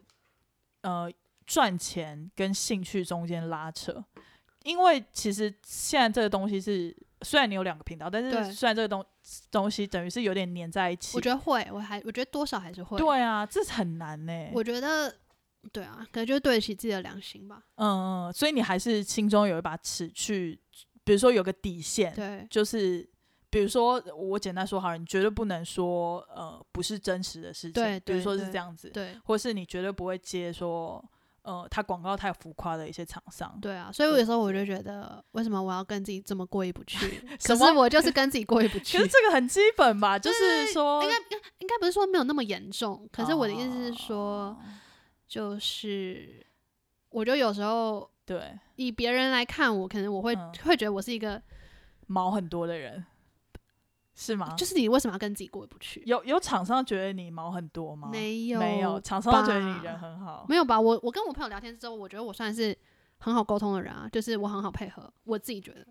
[0.81, 1.11] 呃，
[1.47, 4.03] 赚钱跟兴趣中间拉扯？
[4.63, 9.03] 因为其实现在这个东西是，虽然你有两个频道，但是虽然这个东
[9.49, 11.15] 东西等于是有点粘在一起。
[11.15, 12.97] 我觉得会，我还我觉得多少还是会。
[12.97, 15.15] 对啊，这是很难呢、我觉得
[15.71, 17.61] 对啊，可能就是对得起自己的良心吧。
[17.75, 20.59] 嗯嗯，所以你还是心中有一把尺去，
[21.03, 23.07] 比如说有个底线，对，就是
[23.49, 31.03] 比如说我简单说好了，你绝对不能说呃不是真实的事情，对比如说是这样子，对或是你绝对不会接说
[31.41, 33.57] 呃他广告太浮夸的一些厂商。
[33.61, 37.21] 对啊，所以我有时候我就觉得，为什么我要跟自己这么过意不去？
[37.43, 38.85] 可是我就是跟自己过意不 去。
[38.85, 44.57] 其实这个很基本吧， 就是说应该应该应该不是说没有那么严重，可是我的意思是说，哦
[45.29, 46.45] 就是
[47.09, 51.41] 我觉得有时候对以别人来看我，可能我会、嗯会觉得我是一个，
[52.07, 53.05] 毛很多的人
[54.15, 54.55] 是吗？
[54.57, 56.01] 就是你为什么要跟自己过不去？
[56.07, 58.09] 有有厂商觉得你毛很多吗？
[58.11, 60.45] 没有，没有，厂商觉得你人很好。
[60.49, 60.81] 没有吧？
[60.81, 62.75] 我我跟我朋友聊天之后，我觉得我算是
[63.19, 65.85] 很好沟通的人啊，就是我很好配合，我自己觉得，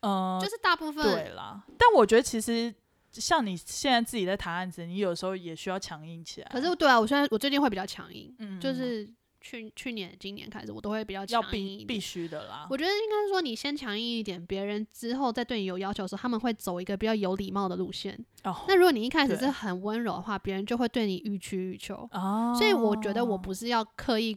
[0.00, 1.64] 嗯，就是大部分对啦。
[1.78, 2.74] 但我觉得其实
[3.20, 6.48] 像你现在自己在谈案子，你有时候也需要强硬起来。
[6.50, 9.08] 可是对啊，我现在我最近会比较强硬，嗯，就是
[9.40, 12.00] 去去年、今年开始，我都会比较要强硬必必一点。
[12.00, 12.66] 须的啦。
[12.70, 18.18] 我觉得应该是说，你先强硬一点，别人之后再对你有要求的时候，他们会走一个比较有礼貌的路线。
[18.44, 22.08] 哦那如果你一开始对是很温柔的话，别人就会对你予取予求。
[22.12, 24.36] 哦，所以我觉得我不是要刻意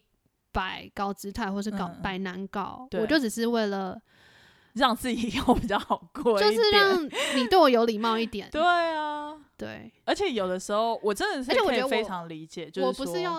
[0.51, 3.99] 摆高姿态，或是搞嗯摆难搞，对我就只是为了
[4.73, 7.05] 让自己以后比较好过，就是让
[7.35, 8.49] 你对我有礼貌一点。
[8.51, 9.35] 对啊。
[9.57, 13.35] 对，而且有的时候，我真的是而且我觉得非常理解，就是我不是要，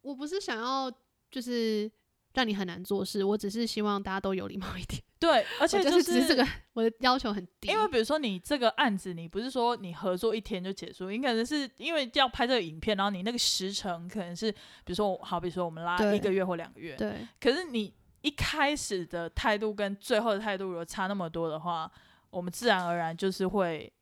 [0.00, 0.88] 我不是想要
[1.28, 1.90] 就是
[2.34, 5.02] 让你很难做事，我只是希望大家都有礼貌一点。
[5.18, 17.92] 对， 而且就就是只是这个我的要求很低，因为比如说你这个案子，你不是说你合作一天就结束，你可能是因为要拍这个影片，然后你那个时程可能是，比如说好比说我们拉一个月或两个月，对可是你
[18.26, 21.90] 一开始的态度跟最后的态度如果差那么多的话，
[22.30, 23.92] 我们自然而然就是会。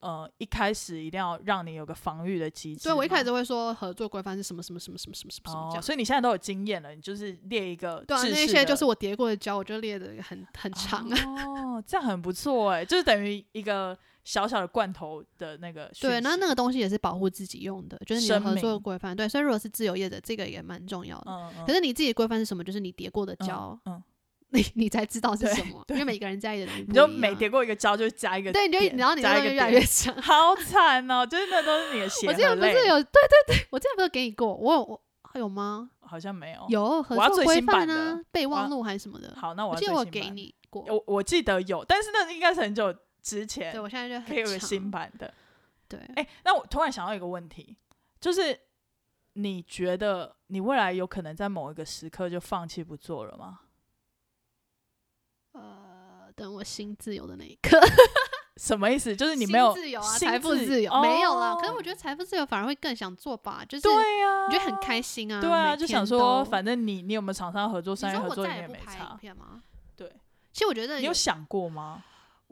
[0.00, 2.82] 呃，一开始一定要让你有个防御的机制嘛。
[2.82, 5.82] 所以我一开始会说合作规范是什么什么什么什么什么什么哦，样。
[5.82, 11.18] 所以你现在都有经验了，你就是列一个对啊，那些就是我叠过的胶，我就列的很很长啊。
[11.46, 19.14] 哦，这样很不错哎，就是等于一个小小的罐头的那个对，那息那个东西也是保护自己用的，就是你的合作的规范。
[19.14, 21.30] 对，所以如果是自由业者，这个也蛮重要的。
[21.30, 22.64] 嗯嗯，可是你自己的规范是什么？
[22.64, 24.02] 就是你叠过的胶，嗯，
[24.50, 30.14] 你你才知道是什么，因为每个人在意的东西你就每叠过一个胶就加一个对，你就然后你就会越来越点长。
[30.22, 35.00] 好惨哦，就是那都是你的血我之前，不是有对对对，我之前不是给你过，我有我
[35.38, 35.90] 有吗？
[36.00, 36.64] 好像没有。
[36.68, 39.34] 有合作规范啊，备忘录还是什么的。
[39.36, 45.32] 好，那我记得我给你过，我我记得有，但是那应该是很久之前对，我现在就可以有新版的。
[45.88, 47.74] 对，哎、那我突然想到一个问题，
[48.20, 48.58] 就是
[49.32, 53.60] 你觉得你未来有可能在某一个时刻就放弃不做了吗？
[55.52, 57.80] 呃，等我心自由的那一刻，
[58.60, 59.16] 什么意思？
[59.16, 61.54] 就是你没有自由啊，财富自自由没有啦。
[61.54, 69.18] 可是哦我觉得财富自由反而会更想做吧，就是对呀、你觉得很开心啊，对啊，就想说，反正你你有没有厂商合作、商业合作，你再也没差。
[69.96, 70.12] 对，
[70.52, 72.02] 其实我觉得你有想过吗？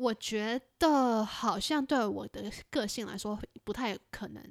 [0.02, 4.42] 我觉得好像对我的个性来说不太可能，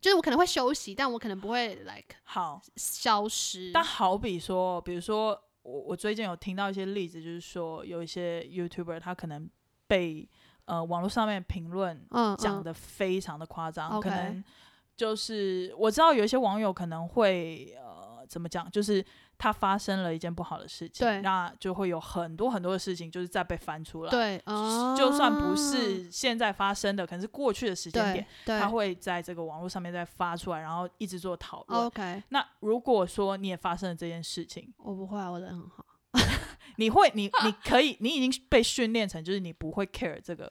[0.00, 3.70] 就是我可能会休息，但我可能不会 like 好，消失。
[3.72, 5.30] 但好比说，比如说
[5.62, 9.48] 我我最近有听到一些例子，就是说有一些 YouTuber 他可能
[9.86, 10.28] 被
[10.66, 12.06] 呃网络上面评论
[12.38, 14.44] 讲的非常的夸张可能
[14.96, 19.04] 就是我知道有一些网友可能会呃怎么讲，就是
[19.38, 31.84] 他发生了一件不好的事情，对那就会有很多很多的事情就是再被翻出来，，对，哦，就算不是现在发生的，可能是过去的时间点，对他会在这个网络上面再发出来，然后一直做讨论。
[31.84, 35.84] OK，那如果说你也发生了这件事情，我不会啊，我人很好。
[36.76, 40.50] 你会，你你可以，你已经被训练成就是你不会 care 这个。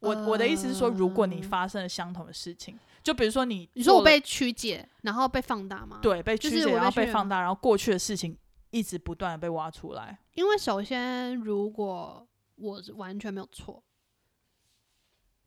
[0.00, 8.36] 我我的意思是说，如果你呃发生了相同的事情，就比如说你你说我被曲解，然后被放大吗？，对被曲解，然后就是我被放大，然后过去的事情
[8.70, 10.18] 一直不断的被挖出来。
[10.34, 13.82] 因为首先如果我是完全没有错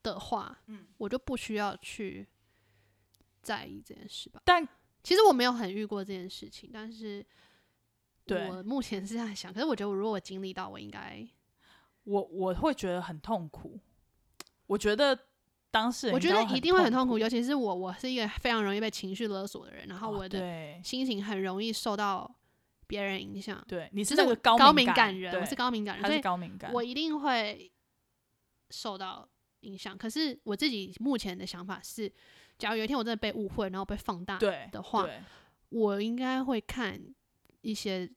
[0.04, 2.28] 的话，嗯，我就不需要去
[3.41, 4.41] 在意这件事吧。
[4.44, 4.68] 但
[5.02, 7.26] 其实我没有很遇过这件事情，但是
[8.26, 9.54] 对我目前是这样想。
[9.54, 11.26] 可是我觉得，如果我经历到，我应该，
[12.04, 13.80] 我我会觉得很痛苦。
[14.68, 15.18] 我觉得
[15.75, 17.19] 当事人我觉得一定会很痛苦。
[17.19, 22.33] 尤其是我，我是一个非常容易被情绪勒索的人，然后哦我的心情很容易受到
[22.88, 23.61] 别人影响。
[23.67, 26.71] 对，你是那个高高敏感人，我是高敏感人，他是所以高敏感。
[26.71, 27.69] 我一定会
[28.69, 29.27] 受到
[29.61, 29.97] 影响。
[29.97, 32.09] 可是我自己目前的想法是，
[32.57, 35.05] 假如有一天我真的被误会，然后被放大对的话，
[35.67, 36.97] 我应该会看
[37.59, 38.09] 一些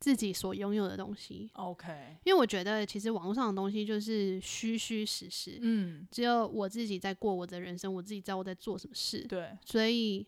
[0.00, 10.24] 自己所拥有的东西，，OK，因为我觉得其实网络上的东西就是虚虚实实，嗯，只有我自己在过我的人生，我自己知道我在做什么事，对，所以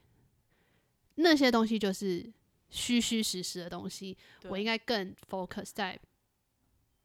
[1.15, 2.29] 那些东西就是
[2.71, 4.17] 虚虚实实的东西，
[4.49, 5.99] 我应该更 focus 在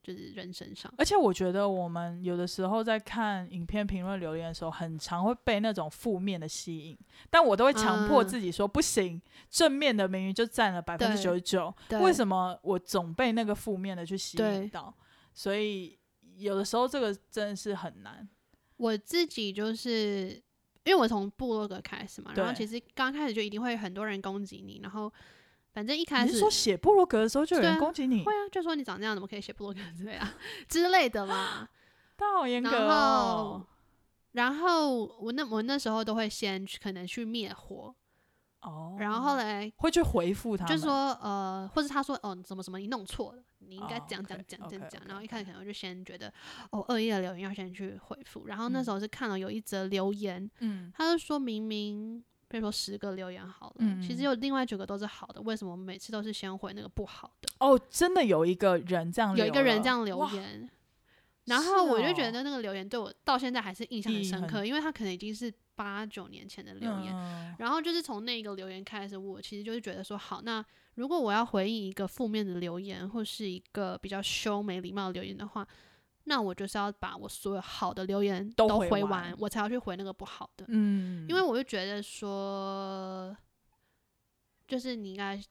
[0.06, 0.94] 就是人身上。
[1.00, 6.98] 而且我觉得我们有的时候在看影片评论留言的时候，很常会被那种负面的吸引，
[7.32, 14.94] 但我都会强迫嗯自己说、不行，正面的明明就占了百分之九十九，为什么我总被那个负面的去吸引到？
[15.34, 15.98] 所以
[16.38, 18.30] 有的时候这个真的是很难。
[18.78, 20.40] 我自己就是
[20.84, 25.12] 因为我从部落格开始嘛，然后其实刚开始就一定会很多人攻击你，然后
[25.76, 28.24] 反正一开始说写部落格的时候就有人攻击你？
[28.24, 30.34] 会啊，就说你长这样怎么可以写部落格之类啊
[30.70, 31.68] 之类的嘛。
[32.16, 33.68] 他好严格然哦后。
[34.32, 37.94] 然后我那我那时候都会先去可能去灭火，
[38.62, 45.02] 哦，然后后来会去回复他们，就说呃，或者他说哦怎么什么你弄错了，你应该讲这样 OK，讲。
[45.06, 46.34] 然后一开始可能就先觉得
[46.72, 52.24] 哦恶意的留言要先去回复，然后那嗯时候是看了有一则留言，嗯他就说明明。
[52.48, 57.50] 比如说十个留言好了，嗯其实有另外九个都是好的，为什么我们每次都是先回那个不好的？
[57.60, 60.70] 哦，真的有一个人这样，有一个人这样留言，
[61.46, 67.14] 然后我就觉得那个留言对我到现在还是印象很深刻，因为他可能已经是八九年前的留言。
[67.14, 70.64] 嗯然后就是从那个留言开始，我其实就是觉得说，好，那
[70.96, 75.66] 如果我要回应一个负面的留言，或是一个比较凶、没礼貌的留言的话，
[76.26, 80.66] 那我就是要把我所有好的留言都都回回完我才要去回那个不好的。
[80.68, 83.36] 嗯，因为我就觉得说，
[84.68, 85.42] 就是你应该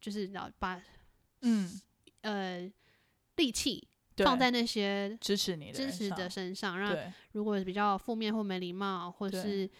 [0.00, 0.82] 就是要把
[1.42, 1.80] 嗯
[2.22, 2.70] 呃
[3.36, 3.86] 力气
[4.16, 6.96] 放在那些支持你的支持的身上，让
[7.32, 9.70] 如果比较负面或没礼貌，或对是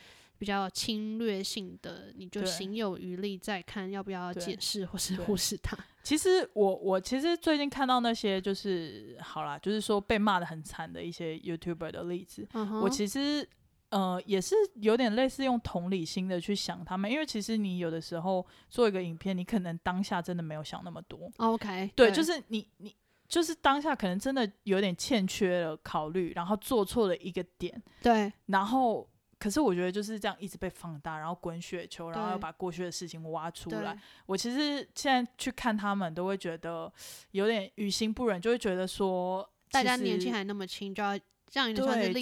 [0.40, 5.76] 比较侵略性的，你就对行有余力再看要不要解释或是对忽视它。
[6.02, 13.46] 其实我我其实最近看到那些就是好啦，就是说被骂的很惨的一些 YouTuber 的例子，嗯，我其实
[13.90, 22.96] 呃也是有点类似用同理心的去想他们，因为其实你有的时候做一个影片，你可能当下真的没有想那么多，OK，对，就是你你
[23.28, 29.06] 就是当下可能真的有点欠缺了考虑，然后做错了一个点，对然后。
[29.40, 33.98] 可是我觉得就是这样一直被放大，然后滚雪球，然后要把过去的事情挖出来。
[34.26, 36.92] 我其实现在去看他们，都会觉得
[37.30, 41.18] 有点于心不忍，就会觉得说，大家年纪还那么轻，就要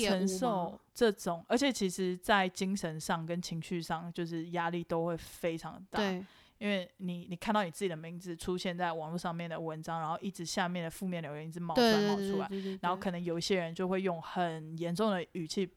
[0.07, 0.81] 承受？
[0.95, 6.25] 这种，而且其实，在精神上跟情绪上，就是压力都会非常大。，对
[6.59, 12.49] 因为你你看到你自己的名字出现在网络上面的文章，然后一直下面的负面留言一直冒出来冒出来，
[12.81, 15.71] 然后可能有一些人就会用很严重的语气，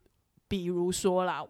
[0.51, 1.41] 比如说啦，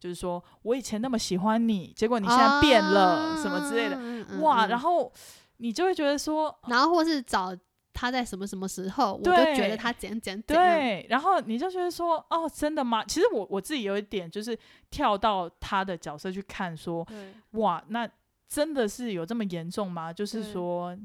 [0.00, 5.12] 就是说我以前那么喜欢你，结果你现在变了、什么之类的，的哇，然后后
[5.58, 7.56] 你就会觉得说，然后或是找
[7.92, 13.04] 他在什么什么时候，我就觉得他怎样怎样怎样，对，然后你就觉得说，哦，真的吗？
[13.04, 14.58] 其实我我自己有一点就是
[14.90, 17.06] 跳到他的角色去看说，
[17.52, 18.08] 哇，那
[18.48, 20.12] 真的是有这么严重吗？
[20.12, 20.96] 就是说，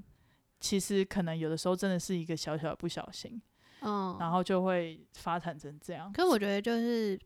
[0.59, 3.41] 其实可能有的时候真的是一个小小的不小心，
[3.84, 6.12] 嗯，然后就会发展成这样。
[6.13, 7.19] 可是我觉得就是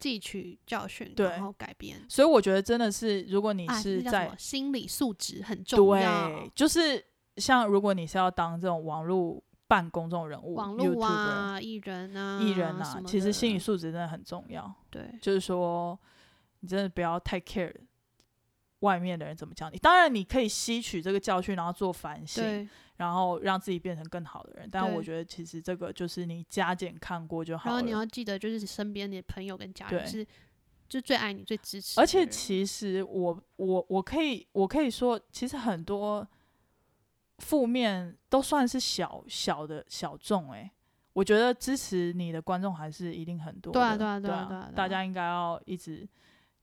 [0.00, 2.00] 汲取教训，对然后改变。
[2.08, 7.04] 所以我觉得真的是，如果你啊，是在、心理素质很重要对，，就是
[7.36, 14.72] 像如果你是要当这种网络办公众人物、网络啊、艺人啊、艺人啊，其实心理素质真的很重要。
[14.90, 15.98] 对就是说，
[16.60, 17.72] 你真的不要太 care
[18.80, 19.78] 外面的人怎么讲你。
[19.78, 24.68] 当然，你可以吸取这个教训，然后做反省，然后让自己变成更好的人。
[24.70, 27.76] 但我觉得，其实这个就是你加减看过就好了。
[27.76, 30.26] 然后你要记得，就是身边的朋友跟家人对是
[30.88, 36.26] 就最爱你、最支持而且其实我我我可以我可以说，其实很多
[37.38, 40.70] 负面都算是小小的小众诶、
[41.12, 43.78] 我觉得支持你的观众还是一定很多的。
[43.78, 46.06] 对啊对啊对对啊对啊对啊大家应该要一直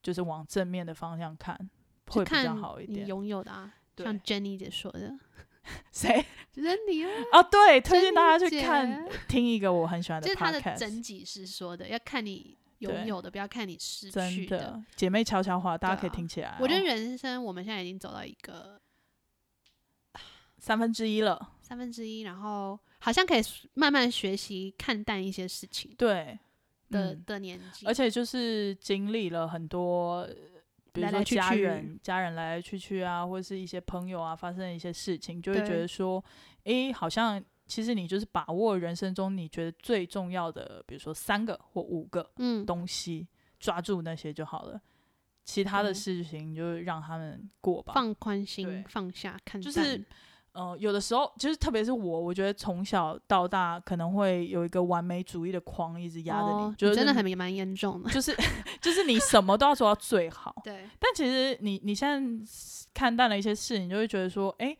[0.04, 1.77] 就是往正面的方向看，就
[2.08, 3.06] 会比较看你好一点。
[3.08, 5.18] 拥有的啊，像 Jenny 姐说的，
[5.92, 6.26] 谁？
[6.52, 16.58] 就是你啊，哦，对，推荐大家去看听一个我很喜欢的这是她的整集是说的，要看你拥有的，不要看你失去的姐妹悄悄话，大家可以听起来、哦。
[16.62, 18.82] 我觉得人生我们现在已经走到一个
[20.58, 23.42] 三分之一了，三分之一，然后好像可以
[23.76, 26.38] 慢慢学习看淡一些事情对
[26.90, 30.36] 的、嗯的年纪，而且就是经历了很多，呃
[30.98, 36.24] 比如说来来去去家人、家人来来去去啊，或者是一些朋友啊，发生一些事情，就会觉得说，
[36.64, 43.28] 诶，好像其实你就是把握人生中你觉得最重要的，比如说三个或五个嗯，东西，
[43.60, 44.82] 抓住那些就好了。
[45.44, 47.94] 其他的事情就让他们过吧。
[47.94, 50.04] 放宽心，放下，看淡，就是
[50.58, 58.36] 呃，有的时候就是特别是我，我觉得从小到大可能会有一个完美主义的框一直压着你，哦就是真的很蛮严重的，就是
[58.82, 60.56] 就是你什么都要做到最好。
[60.66, 62.52] 对，但其实你你现在
[62.92, 64.76] 看淡了一些事，你就会觉得说，哎、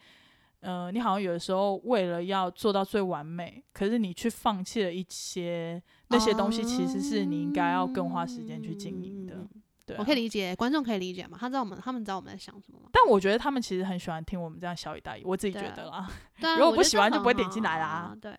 [0.62, 9.36] 呃，你好像有的时候为了要做到最完美，可是你去放弃了一些那些东西，其实是你应该要更花时间去经营的。
[9.36, 9.50] 嗯
[9.88, 11.38] 对、啊，我可以理解，观众可以理解嘛？
[11.40, 12.90] 他知道我们，他们知道我们在想什么吗？
[12.92, 16.06] 但我觉得他们其实很喜欢听我们这样小以大意，我自己觉得啦。
[16.42, 18.32] 对啊，如果不喜欢就不会点进来啦啊对，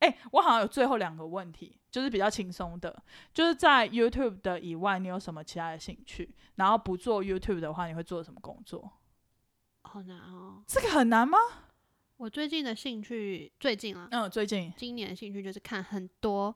[0.00, 3.02] 哎、我好像有最后两个问题，就是比较轻松的，
[3.32, 6.32] 就是在 YouTube 的以外，你有什么其他的兴趣？
[6.56, 8.92] 然后不做 YouTube 的话，你会做什么工作？
[9.82, 10.62] 好难哦。
[10.66, 11.38] 这个很难吗？
[12.18, 16.54] 我最近的兴趣，最近啊，嗯，最近今年的兴趣就是看很多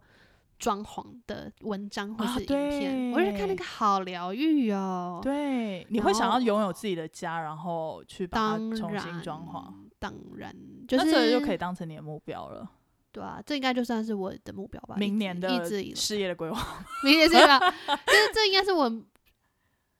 [0.62, 5.18] 装潢的文章或啊是影片，我就看那个好疗愈哦。
[5.20, 10.54] 对，你会想要拥有自己的家，然后去把它重新，装潢，当然
[10.86, 12.70] 就是那这个就可以当成你的目标了。
[13.10, 14.94] 对啊，这应该就算是我的目标吧。
[14.96, 15.64] 明年的
[15.96, 17.58] 事业的规划， 明年是吧？
[17.58, 18.88] 就是这应该是我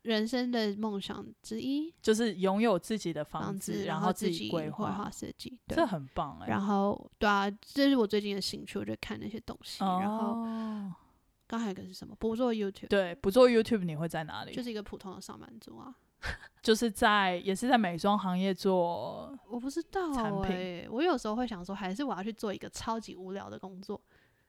[0.02, 9.82] 人生的梦想之一，就是拥有自己的房房子，然后自己规绘划画，设计，对这很棒哎、然后对啊，这是我最近的兴趣，我就看那些东西。
[9.84, 10.94] 然后哦，
[11.46, 12.14] 刚还有一个是什么？
[12.18, 14.52] 不做 YouTube，对，不做 YouTube 你会在哪里？
[14.52, 15.94] 就是一个普通的上班族啊。
[16.62, 24.00] 就是在也是在美妆行业做， 我不知道产品哎、我有时候会想说，还是我要去做一个超级无聊的工作，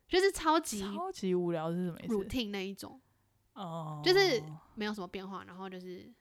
[0.07, 3.01] 就是超级超级无聊是什么意思？routine 那一种，
[3.53, 4.41] 哦，就是
[4.75, 6.11] 没有什么变化，然后就是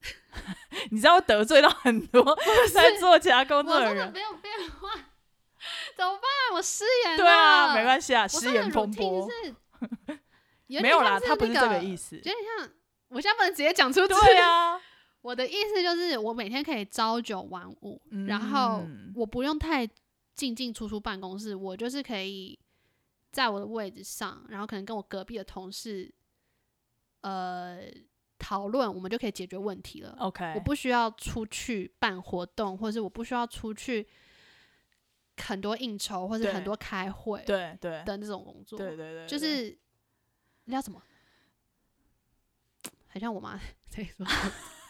[0.90, 2.36] 你知道会得罪到很多
[2.72, 4.12] 在做其他工作的人。
[4.12, 4.90] 没有变化，
[5.96, 6.54] 怎么办？
[6.54, 7.16] 我失言了。
[7.18, 9.54] 对啊，没关系啊，失言风波是
[10.66, 12.22] 有没有啦，他不是这个意思有。
[12.22, 12.70] 点像，
[13.08, 14.08] 我现在不能直接讲出去。
[14.08, 14.80] 对啊，
[15.22, 19.88] 我的意思就是，我每天可以朝九晚五，然后嗯我不用太
[20.34, 22.58] 进进出出办公室，我就是可以
[23.32, 26.12] 在我的位置上，然后可能跟我隔壁的同事，
[27.20, 27.80] 呃，
[28.38, 30.16] 讨论，我们就可以解决问题了。
[30.20, 34.06] OK，我不需要出去办活动，或者是我不需要出去
[35.36, 38.78] 很多应酬，或者很多开会对对的那种工作。
[38.78, 39.78] 对对对，就对是
[40.64, 41.02] 那叫什么？
[43.08, 43.58] 很像我妈
[43.88, 44.26] 在说，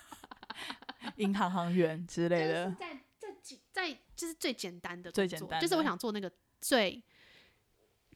[1.16, 2.70] 银行行员之类就是的。
[2.72, 7.02] 在在几在就是最简单的工最简单作就是我想做那个最，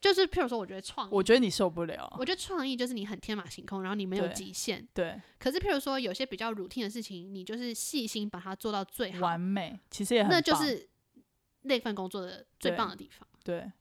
[0.03, 2.13] 就是譬如说，我觉得创意，我觉得你受不了。
[2.19, 4.85] 我觉得创意就是你很天马行空，然后你没有对极限。
[4.93, 10.89] 对，可是譬如说，有些比较 routine 的事情，你就是细心把它做到最好，完美，其实也很那就是
[11.61, 13.25] 那份工作的最棒的地方。
[13.45, 13.71] 对。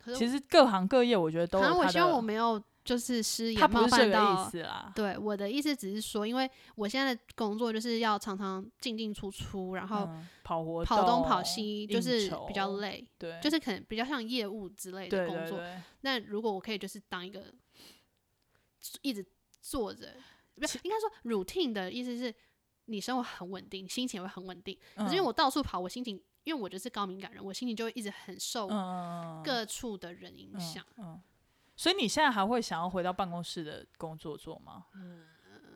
[0.00, 4.90] 可是其实各行各业，我觉得都有它好像我希望我没有就是失他言冒不是这个犯到意思啦。
[4.96, 15.58] 对，我的意思只是说，因为我现在的工作就是要常常进进出出，然后嗯跑活跑东跑西，就是比较累，对，就是可能比较像业务之类的工作。
[15.58, 17.44] 对对，那如果我可以就是当一个
[19.02, 19.22] 一直
[19.60, 20.14] 坐着，
[20.54, 22.34] 不是应该说 routine 的意思是
[22.86, 24.74] 你生活很稳定，心情也会很稳定。
[24.96, 30.82] 可是因为嗯我到处跑，我心情因为我就是高敏感人，我心情就会一直很受嗯各处的人影嗯响。
[30.96, 31.20] 嗯，
[31.78, 34.86] 所以你现在还会想要回到办公室的工作做吗？
[34.94, 35.24] 嗯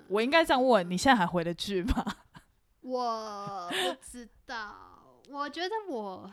[0.08, 2.04] 我应该这样问，你现在还回得去吗？
[2.82, 6.28] 我不知道，我觉得我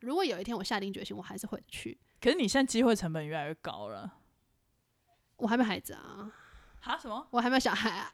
[0.00, 1.96] 如果有一天我下定决心，我还是会去。
[2.20, 4.12] 可是你现在机会成本越来越高了。
[5.36, 6.32] 我还没孩子啊，
[6.82, 6.98] 啊？
[6.98, 7.28] 什么？
[7.30, 8.10] 我还没有小孩啊，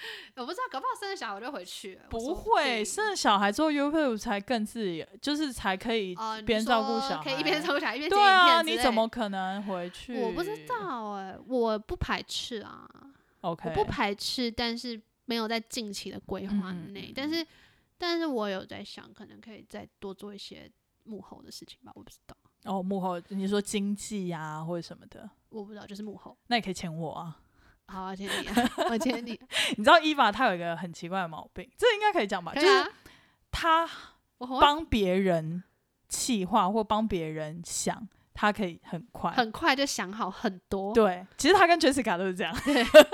[0.36, 2.02] 我不知道，搞不好生了小孩我就回去了。
[2.08, 7.24] 不会，生了小孩做 YouTube 才更自由，就是才可以边照顾小孩。
[7.24, 10.20] 可以一边照顾小孩一边剪对啊，你怎么可能回去？
[10.20, 12.88] 我不知道哎、我不排斥啊
[13.40, 17.12] ，OK，我不排斥，但是没有在近期的规划内。
[17.14, 17.46] 但是，
[17.98, 20.70] 但是我有在想，可能可以再多做一些
[21.04, 21.92] 幕后的事情吧。
[21.94, 26.36] 我不知道，哦，幕后你说经济啊或者什么的，我不知道，就是幕后。
[26.46, 27.40] 那也可以请我啊。
[27.90, 29.30] 好啊，签你、啊，我签你，
[29.76, 32.54] 你知道伊娃她有一个很奇怪的毛病，这应该可以讲吧？
[32.54, 32.92] 就是
[33.50, 33.88] 她
[34.60, 35.64] 帮别人
[36.08, 38.06] 气话或帮别人想，
[38.40, 39.32] 她可以很快。
[39.32, 40.94] 很快就想好很多。
[40.94, 42.54] 对，其实他跟 Jessica 都是这样。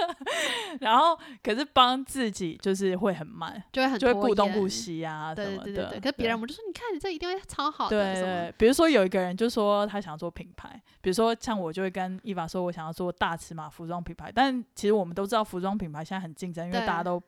[0.81, 4.69] 然后可是帮自己就是会很慢，就会很就会顾东顾。
[4.69, 5.65] 西啊什对么的。
[5.65, 17.23] 对对对，可是别人我们就说，你看你这一定会超好对的，对对，比如说有一个人就说他想要做品牌，比如说像我就会跟伊娃说，我想要做大尺码服装品牌，但其实我们都知道服装品牌现在很竞争，因为大家都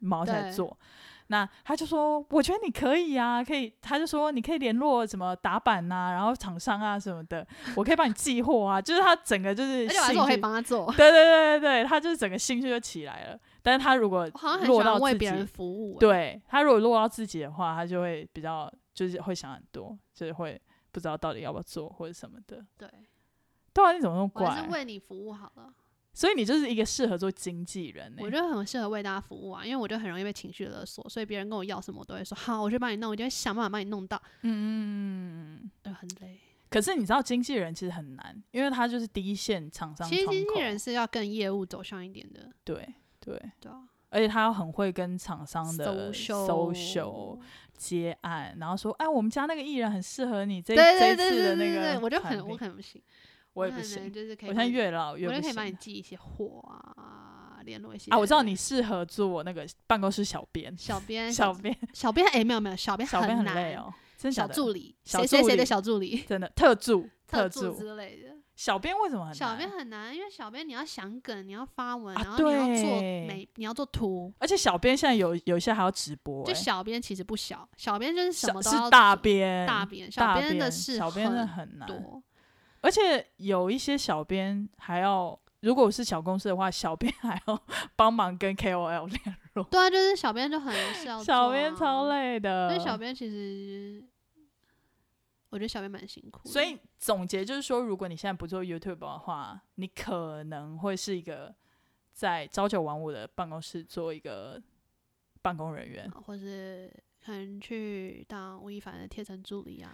[0.00, 0.76] 毛起来做。
[1.28, 13.38] 那他就说，我觉得你可以啊，可以，他就说你可以联络什么打板呐、然后厂商啊什么的，我可以帮你寄货啊，就是他整个就是而且我还说我可以，帮他做，对对对对对，他就是整个兴趣就起来了。
[13.62, 15.94] 但是他如果我好像很喜落到自欢为别人己，服务。
[15.94, 20.58] 欸，对他如果落到自己的话，他就会比较就是会想很多，就是会
[20.90, 22.64] 不知道到底要不要做或者什么的。
[22.78, 22.88] 对，
[23.74, 24.70] 对啊，你怎么那么怪我是？
[24.70, 25.74] 为你服务好了。
[26.18, 28.24] 所以你就是一个适合做经纪人、欸。
[28.24, 35.70] 我就很适合为大家服务啊，因为我就很容易被情绪勒索，所以别人跟我要什么，我都会说好，我去帮你弄，我就会想办法帮你弄到，嗯嗯嗯嗯。
[35.84, 36.36] 就很累。
[36.68, 42.76] 可是你知道经纪人其实很难，因为他就是第一线厂商其实经纪人是要更业务走向一点的，对
[43.20, 43.88] 对，对啊。
[44.10, 47.38] 而且他要很会跟厂商的 social
[47.76, 53.00] 接案，然后说，哎，我们家那个艺人很适合你这对对这次对对对的那个对，我就很我很不行，
[53.58, 58.18] 我也不可能行，就是可以我现在越老越不我就可以帮你行寄一些货啊，联络一些啊！
[58.18, 63.92] 我知道你适合做那个办公室小编，小编小编小编哎没有没有小编小编很难累哦？
[64.32, 68.36] 小助理谁谁谁的小助理真的特助 特助之类的。
[68.56, 69.70] 小编为什么很小编？
[69.70, 74.34] 很难，因为小编你要想梗，你要发文，啊然后你要做对美，你要做图。
[74.40, 82.20] 而且小编现在有有一些还要直播、就欸，小编其实不小，小编就是什小么都要是大编大编，小编的事小编真的很多。
[82.80, 87.62] 而且有一些小编还要，如果是小公司的话，小编还要
[87.96, 90.72] 帮忙跟 KOL 联络，对啊，就是小编就很
[91.24, 92.38] 小编超累。
[92.38, 92.68] 的。
[92.68, 94.04] 所以小编其实，
[95.50, 96.48] 我觉得小编蛮辛苦。
[96.48, 101.54] 所以总结就是说，如果你现在不做 YouTube 的话，你可能会是一个
[102.12, 104.62] 在朝九晚五的办公室做一个
[105.42, 106.08] 办公人员。
[106.10, 106.92] 或是
[107.28, 109.90] 可能去当吴亦凡的贴身助理啊。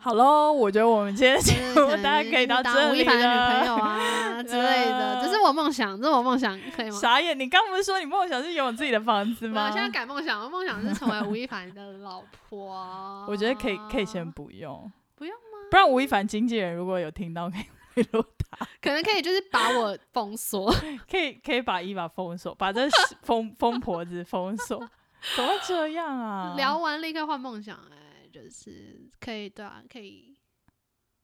[0.00, 6.98] 好喽，我觉得我们今天节目大家可以到当这里吴亦凡的女朋友啊之类的，这是我梦想，这是我梦想，可以吗？
[6.98, 9.68] 傻眼，你刚不是说你梦想是拥有自己的房子吗？
[9.68, 13.26] 我现在改梦想，我梦想是成为吴亦凡的老婆啊。
[13.30, 15.68] 我觉得可以，可以先不用，不用吗？
[15.70, 17.62] 不然吴亦凡经纪人如果有听到，可以
[17.94, 20.74] 联络他，可能可以就是把我封锁。
[21.08, 22.88] 可以可以把伊娃封锁，把这
[23.22, 24.84] 疯疯婆子封锁，
[25.36, 26.54] 怎么会这样啊？
[26.56, 30.34] 聊完立刻换梦想，哎，就是可以对啊，可以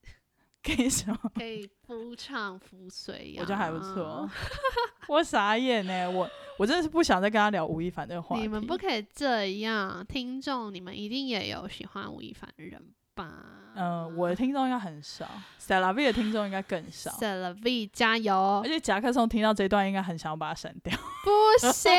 [0.63, 1.19] 可以什么？
[1.35, 3.41] 可以夫唱妇随呀。
[3.41, 4.29] 我觉得还不错。
[5.09, 6.29] 我傻眼呢、我
[6.59, 8.43] 我真的是不想再跟他聊吴亦凡这个话题。
[8.43, 12.81] 你们不可以这样，听众，你们一定也有喜欢吴亦凡的人
[13.15, 13.55] 吧？
[13.75, 15.25] 嗯、我的听众应该很少
[15.57, 17.11] s e l a v 的听众应该更少。
[17.13, 18.69] c e l V 加油而！
[18.69, 20.93] 且夹克松听到这一段，应该很想要把它删掉。
[21.25, 21.93] 不行，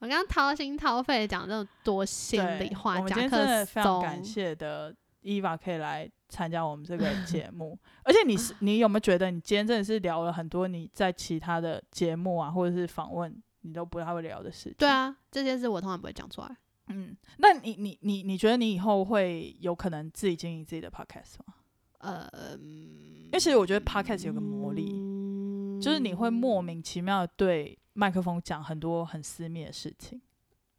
[0.00, 4.24] 我刚刚掏心掏肺讲这种多心里话，我们今天真的克非常感。
[4.24, 7.78] 谢的伊娃可以来参加我们这个 节目。
[8.02, 14.74] 而且你是你有没有觉得，你今天真的是聊了很多你在其他的节目啊，或者是访问，你都不太会聊的事情？
[14.78, 16.56] 对，啊，这些事我通常不会讲出来。
[16.88, 21.54] 嗯，那你你你你觉得你以后会有可能自己经营自己的 podcast 吗？
[21.98, 22.26] 呃，
[22.58, 30.20] 因为其实我觉得 podcast 有个魔力，嗯就是你会莫名其妙的对麦克风讲很多很私密的事情，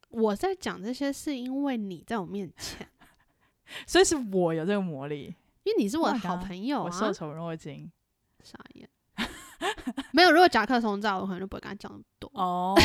[0.09, 2.87] 我在讲这些是因为你在我面前，
[3.87, 6.83] 所以是我有这个魔力，因为你是我的 Oh 好朋友啊。
[6.85, 7.91] 我受宠若惊。
[8.43, 8.89] 傻眼。
[10.13, 12.29] 没有，如果夹克松在，我可能就不会跟他讲那么多。
[12.33, 12.75] 哦，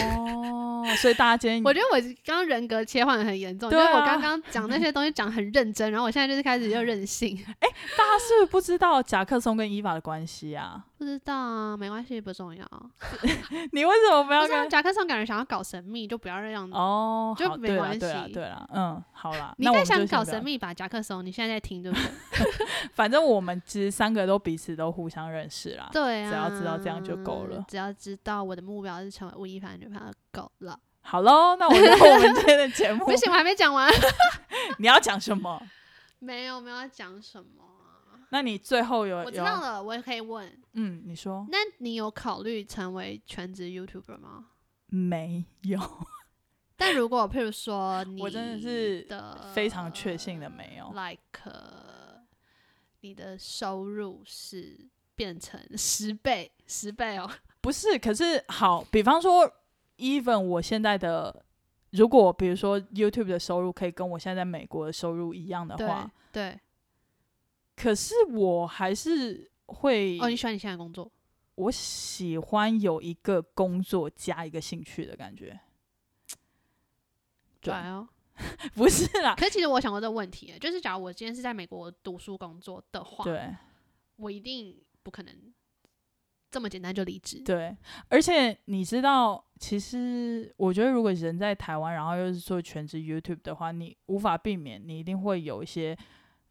[1.01, 7.37] 所以大家今天我觉得我刚刚人格切换的很严重，因为我刚刚讲那 些东西讲很认真，然后我现在就是开始又任性。
[7.61, 10.85] 哎大家是不是不知道夹克松跟伊娃的关系啊？
[10.99, 12.64] 不知道啊，没关系，不重要。
[13.72, 14.70] 你为什么不要不是啊跟？
[14.70, 16.68] 夹克松感觉想要搞神秘，就不要这样。
[16.72, 18.01] 哦，就没关系
[18.33, 22.07] 对了，嗯，好啦，你在想搞神秘吧，夹克松，你现在在听对不对？
[22.95, 25.91] 反正我们其实三个都彼此都互相认识啦。
[25.93, 30.79] 对啊，只要知道这样就够了只要知道我的目标是成为吴亦凡女朋友就够了。
[31.01, 33.89] 好喽，那我觉得我们今天的节 目不，行，我还没讲完。
[34.79, 35.61] 你要讲什么？
[36.19, 38.19] 没有，没有要讲什么啊。
[38.31, 40.51] 那你最后有我知道了，我也可以问。
[40.73, 44.47] 嗯，你说那你有考虑成为全职 YouTuber 吗？
[44.89, 45.81] 没有？
[46.77, 50.93] 但如果譬如说你我真的是的非常确信的没有。
[50.93, 51.41] ，like
[53.01, 57.29] 你的收入是变成 十倍，十倍哦。
[57.61, 59.51] 不是，可是好，比方说
[59.97, 61.45] ，even 我现在的，
[61.91, 66.61] 如果比如说 YouTube 的收入可以跟我现在在美国的收入一样的对话，对，
[67.75, 71.11] 可是我还是会，哦，你喜欢你现在的工作？
[71.57, 75.59] 我喜欢有一个工作加一个兴趣的感觉。
[77.61, 78.09] 对对哦。
[78.77, 83.49] 不是啦，可是其实我想过这个问题，就是假如我今天是在美国读书工作的话，对
[84.17, 84.77] 我一定
[85.07, 85.33] 不可能
[86.51, 87.41] 这么简单就离职。
[87.45, 87.77] 对，
[88.09, 95.97] 而且你知道，其实我觉得，如果人在台湾，然后又是做全职 YouTube 的话，你无法避免，你一定会有一些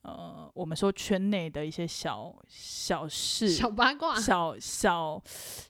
[0.03, 5.19] 呃，我们说圈内的一些小小事、小八卦，小小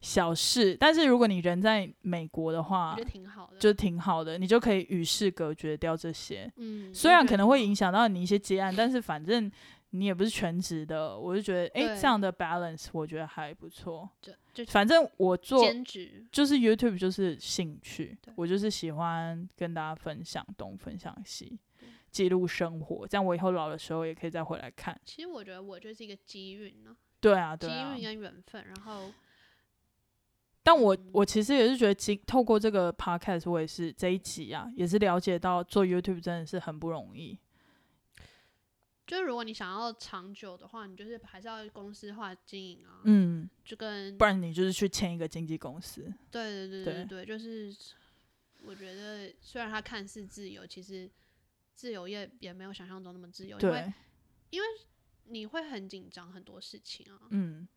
[0.01, 0.75] 小事。
[0.77, 3.57] 但是如果你人在美国的我话觉得，挺好的。
[3.57, 6.51] 就挺好的，你就可以与世隔绝掉这些。
[6.57, 7.65] 嗯，虽然可能会影。
[7.65, 9.51] 影响到你一些接案，但是反正
[9.91, 14.09] 你也不是全职的，我就觉得诶，对这样的 balance 我觉得还不错。
[14.21, 21.57] 就就反正我做兼职，就是 YouTube 就是兴趣，我就是喜欢跟大家分享东分享西，
[22.11, 24.99] 记录生活，这样我以后老的时候也可以再回来看。
[25.05, 28.03] 其实我觉得我就是一个机运呢、对啊，对啊机运。
[28.03, 29.11] 跟缘分，然后
[30.63, 37.37] 但我嗯我其实也是觉得经，透过这个 podcast，我也是这一集啊，也是了解到做 YouTube 真的是很不容易。
[39.05, 46.01] 就是如果你想要长久的话，你就是还是要公司化经营啊，嗯，就跟不然你就是去签一个经纪公司。
[46.31, 47.05] 对对对对对。
[47.05, 47.75] 对，就是
[48.63, 51.09] 我觉得虽然它看似自由，其实
[51.73, 53.93] 自由业也没有想象中那么自由，因为
[54.49, 54.67] 因为，
[55.25, 57.19] 你会很紧张很多事情啊。
[57.29, 57.67] 嗯，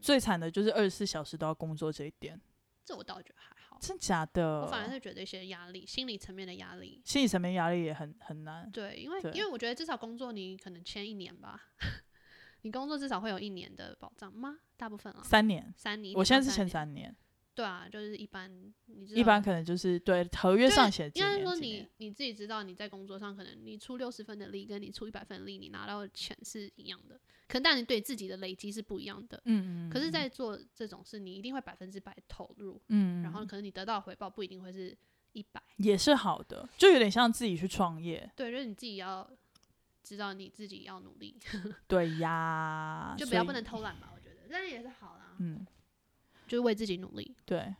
[0.00, 2.40] 最惨的就是二十四小时都要工作这一点，
[2.84, 4.62] 这我倒觉得还好，真假的？
[4.62, 7.00] 我反而是觉得一些压力，心理层面的压力。
[7.04, 8.70] 心理层面压力也很很难。
[8.70, 11.60] 对，因为因为我觉得至少工作你可能签一年吧，
[12.62, 14.58] 你工作至少会有一年的保障吗？
[14.76, 16.16] 大部分啊，三年，三年。
[16.16, 17.14] 我现在是签签三年，
[17.56, 18.48] 对啊，就是一般
[18.84, 21.88] 你知道一般可能就是对合约上写应该是说你。
[21.96, 29.40] 你自己知道你在工作上可能你出六十分的力跟你出一百分的力，你拿到的钱是一样的，可能但你对自己的累积是不一样的。
[29.46, 29.90] 嗯嗯。
[29.90, 34.94] 可是，嗯在做这种事，你一定会百分之百投入，嗯，然后可能你得到的回报不一定会是
[35.32, 35.62] 一百。
[35.78, 38.30] 也是好的，就有点像自己去创业。
[38.36, 39.26] 对，就是你自己要
[40.02, 41.34] 知道你自己要努力，
[41.88, 44.12] 对呀， 就不要不能偷懒吧。
[44.14, 45.66] 我觉得，但也是好啦，嗯，
[46.46, 47.34] 就是为自己努力。
[47.44, 47.74] 对。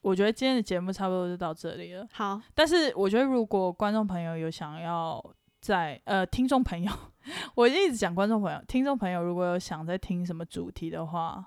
[0.00, 2.06] 我觉得今天的节目差不多就到这里了。
[2.12, 5.22] 好，但是我觉得，如果观众朋友有想要
[5.60, 6.90] 在呃，听众朋友，
[7.56, 11.44] 我一直讲观众朋友，听众朋友如果有想在听什么主题的话，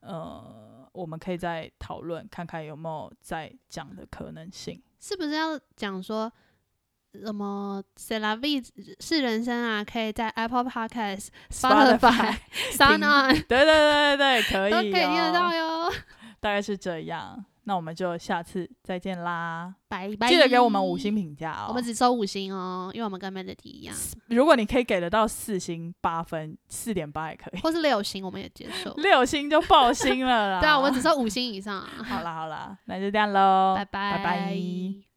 [0.00, 4.82] 呃，我们可以再讨论，看看有没有再讲的可能性。
[4.98, 6.30] 是不是要讲说
[7.24, 8.62] 什么 c e l a v i
[9.00, 9.84] 是人生啊？
[9.84, 12.36] 可以在 Apple Podcast、Spotify、
[12.72, 15.90] Sun On 对对对对对，可以、都可以听得到哟。
[16.40, 17.44] 大概是这样。
[17.64, 19.74] 那我们就下次再见啦！
[19.88, 21.14] 拜拜，记得给我们五星。
[21.14, 21.66] 评价哦。
[21.68, 23.94] 我们只收五星哦，因为我们跟 Melody 一样，
[24.28, 28.90] 如果你可以给得到四星八分，四点八也可以，或是六星我们也接受。
[28.94, 30.60] 六星就爆星了啦。
[30.60, 31.82] 对啊，我们只收五星以上。
[31.82, 35.07] 好啦好啦，那就这样喽，拜拜拜拜